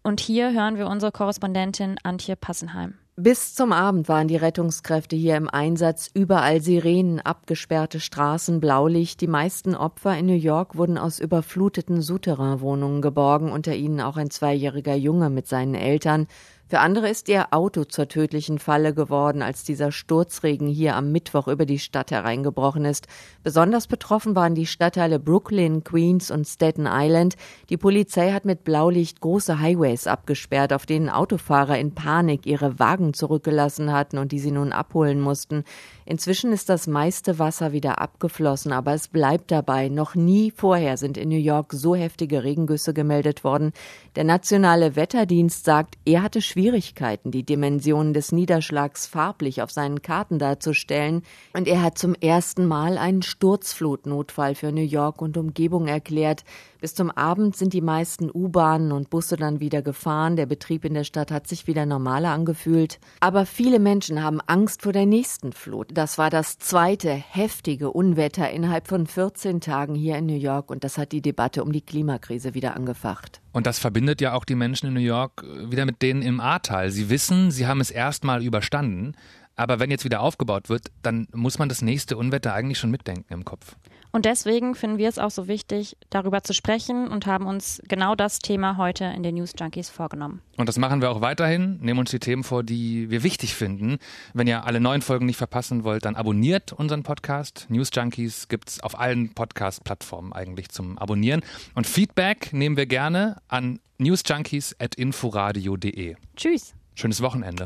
Und 0.02 0.20
hier 0.20 0.54
hören 0.54 0.78
wir 0.78 0.88
unsere 0.88 1.12
Korrespondentin 1.12 1.98
Antje 2.04 2.36
Passenheim. 2.36 2.96
Bis 3.16 3.54
zum 3.54 3.74
Abend 3.74 4.10
waren 4.10 4.28
die 4.28 4.38
Rettungskräfte 4.38 5.16
hier 5.16 5.38
im 5.38 5.48
Einsatz. 5.48 6.10
Überall 6.16 6.62
Sirenen, 6.62 7.20
abgesperrte 7.20 8.00
Straßen, 8.00 8.60
Blaulicht. 8.60 9.22
Die 9.22 9.28
meisten 9.28 9.76
Opfer 9.76 10.18
in 10.18 10.26
New 10.26 10.34
York 10.34 10.76
wurden 10.76 10.98
aus 10.98 11.20
überfluteten 11.20 12.02
Souterrainwohnungen 12.02 13.04
geborgen, 13.04 13.52
unter 13.52 13.76
ihnen 13.76 14.02
auch 14.02 14.18
ein 14.18 14.32
zweijähriger 14.32 14.96
Junge 14.96 15.30
mit 15.30 15.46
seinen 15.48 15.76
Eltern. 15.76 16.26
Für 16.74 16.80
andere 16.80 17.08
ist 17.08 17.30
ihr 17.30 17.54
Auto 17.54 17.84
zur 17.84 18.08
tödlichen 18.08 18.58
Falle 18.58 18.96
geworden, 18.96 19.44
als 19.44 19.64
dieser 19.64 19.92
Sturzregen 19.92 20.68
hier 20.68 20.96
am 20.96 21.12
Mittwoch 21.12 21.48
über 21.48 21.68
die 21.68 21.78
Stadt 21.78 22.10
hereingebrochen 22.10 22.84
ist. 22.84 23.06
Besonders 23.44 23.86
betroffen 23.86 24.36
waren 24.36 24.56
die 24.56 24.66
Stadtteile 24.66 25.20
Brooklyn, 25.20 25.84
Queens 25.84 26.32
und 26.32 26.48
Staten 26.48 26.88
Island. 26.90 27.36
Die 27.70 27.78
Polizei 27.78 28.32
hat 28.32 28.46
mit 28.46 28.64
Blaulicht 28.64 29.22
große 29.22 29.60
Highways 29.60 30.08
abgesperrt, 30.08 30.74
auf 30.74 30.88
denen 30.88 31.12
Autofahrer 31.12 31.78
in 31.78 31.94
Panik 31.94 32.48
ihre 32.48 32.80
Wagen 32.80 33.14
zurückgelassen 33.14 33.94
hatten 33.94 34.18
und 34.18 34.32
die 34.32 34.40
sie 34.40 34.50
nun 34.50 34.72
abholen 34.72 35.22
mussten. 35.22 35.66
Inzwischen 36.06 36.52
ist 36.52 36.70
das 36.70 36.88
meiste 36.88 37.40
Wasser 37.40 37.72
wieder 37.72 38.00
abgeflossen, 38.00 38.72
aber 38.72 38.94
es 38.94 39.08
bleibt 39.08 39.52
dabei. 39.52 39.90
Noch 39.90 40.16
nie 40.16 40.52
vorher 40.52 40.98
sind 40.98 41.18
in 41.18 41.30
New 41.30 41.36
York 41.36 41.74
so 41.74 41.96
heftige 41.96 42.44
Regengüsse 42.44 42.94
gemeldet 42.94 43.44
worden. 43.44 43.72
Der 44.16 44.24
nationale 44.24 44.96
Wetterdienst 44.96 45.66
sagt, 45.66 45.96
er 46.06 46.22
hatte 46.24 46.42
Schwierigkeiten, 46.42 47.32
die 47.32 47.44
Dimensionen 47.44 48.14
des 48.14 48.32
Niederschlags 48.32 49.08
farblich 49.08 49.62
auf 49.62 49.72
seinen 49.72 50.02
Karten 50.02 50.40
darzustellen. 50.40 51.24
Und 51.54 51.68
er 51.68 51.82
hat 51.82 51.98
zum 51.98 52.16
ersten 52.16 52.66
Mal 52.66 52.98
einen 52.98 53.22
Sturzflutnotfall 53.22 54.56
für 54.56 54.72
New 54.72 54.82
York 54.82 55.22
und 55.22 55.38
Umgebung 55.38 55.88
erklärt. 55.88 56.44
Bis 56.84 56.96
zum 56.96 57.12
Abend 57.12 57.56
sind 57.56 57.72
die 57.72 57.80
meisten 57.80 58.30
U-Bahnen 58.30 58.92
und 58.92 59.10
Busse 59.10 59.38
dann 59.38 59.62
wieder 59.62 59.82
gefahren. 59.82 60.36
Der 60.36 60.46
Betrieb 60.46 60.84
in 60.84 60.94
der 60.94 61.06
Stadt 61.06 61.32
hat 61.32 61.48
sich 61.48 61.66
wieder 61.66 61.86
normaler 61.86 62.32
angefühlt. 62.32 63.00
Aber 63.22 63.46
viele 63.46 63.80
Menschen 63.80 64.22
haben 64.22 64.42
Angst 64.48 64.82
vor 64.82 64.92
der 64.92 65.06
nächsten 65.06 65.54
Flut. 65.54 65.88
Das 65.94 66.18
war 66.18 66.30
das 66.30 66.58
zweite 66.58 67.14
heftige 67.14 67.90
Unwetter 67.90 68.52
innerhalb 68.52 68.90
von 68.90 69.08
14 69.08 69.62
Tagen 69.62 69.96
hier 69.96 70.18
in 70.18 70.26
New 70.26 70.36
York 70.36 70.70
und 70.70 70.84
das 70.84 70.98
hat 70.98 71.14
die 71.14 71.22
Debatte 71.22 71.64
um 71.64 71.72
die 71.72 71.80
Klimakrise 71.80 72.54
wieder 72.54 72.76
angefacht. 72.76 73.40
Und 73.54 73.66
das 73.66 73.80
verbindet 73.80 74.20
ja 74.20 74.34
auch 74.34 74.44
die 74.44 74.56
Menschen 74.56 74.88
in 74.88 74.96
New 74.96 75.00
York 75.00 75.46
wieder 75.70 75.86
mit 75.86 76.02
denen 76.02 76.22
im 76.22 76.42
Ahrtal. 76.42 76.92
Sie 76.92 77.10
wissen, 77.10 77.50
sie 77.52 77.66
haben 77.66 77.80
es 77.80 77.92
erstmal 77.92 78.44
überstanden. 78.44 79.16
Aber 79.56 79.80
wenn 79.80 79.92
jetzt 79.92 80.06
wieder 80.06 80.22
aufgebaut 80.22 80.70
wird, 80.70 80.92
dann 81.02 81.28
muss 81.34 81.60
man 81.60 81.70
das 81.70 81.82
nächste 81.82 82.18
Unwetter 82.18 82.54
eigentlich 82.54 82.80
schon 82.80 82.92
mitdenken 82.92 83.34
im 83.34 83.46
Kopf. 83.46 83.76
Und 84.16 84.26
deswegen 84.26 84.76
finden 84.76 85.00
wir 85.00 85.10
es 85.10 85.18
auch 85.18 85.32
so 85.32 85.48
wichtig, 85.48 85.98
darüber 86.12 86.44
zu 86.44 86.54
sprechen 86.54 87.08
und 87.08 87.26
haben 87.26 87.48
uns 87.48 87.82
genau 87.88 88.14
das 88.14 88.38
Thema 88.38 88.78
heute 88.78 89.06
in 89.06 89.24
den 89.24 89.34
News 89.34 89.54
Junkies 89.60 89.90
vorgenommen. 89.90 90.40
Und 90.56 90.70
das 90.70 90.78
machen 90.78 91.02
wir 91.02 91.10
auch 91.10 91.22
weiterhin, 91.22 91.80
nehmen 91.82 92.00
uns 92.00 92.12
die 92.12 92.20
Themen 92.20 92.44
vor, 92.44 92.62
die 92.62 93.10
wir 93.10 93.24
wichtig 93.24 93.56
finden. 93.56 93.98
Wenn 94.36 94.46
ihr 94.46 94.66
alle 94.66 94.80
neuen 94.80 95.02
Folgen 95.02 95.26
nicht 95.26 95.38
verpassen 95.38 95.84
wollt, 95.84 96.06
dann 96.06 96.16
abonniert 96.16 96.74
unseren 96.74 97.02
Podcast. 97.02 97.66
News 97.70 97.90
Junkies 97.92 98.50
gibt 98.50 98.70
es 98.70 98.82
auf 98.82 99.00
allen 99.00 99.34
Podcast-Plattformen 99.34 100.32
eigentlich 100.32 100.70
zum 100.70 101.00
Abonnieren. 101.00 101.42
Und 101.74 101.88
Feedback 101.88 102.54
nehmen 102.54 102.78
wir 102.78 102.86
gerne 102.86 103.38
an 103.48 103.80
newsjunkies.inforadio.de. 103.98 106.18
Tschüss. 106.36 106.76
Schönes 106.94 107.20
Wochenende. 107.22 107.66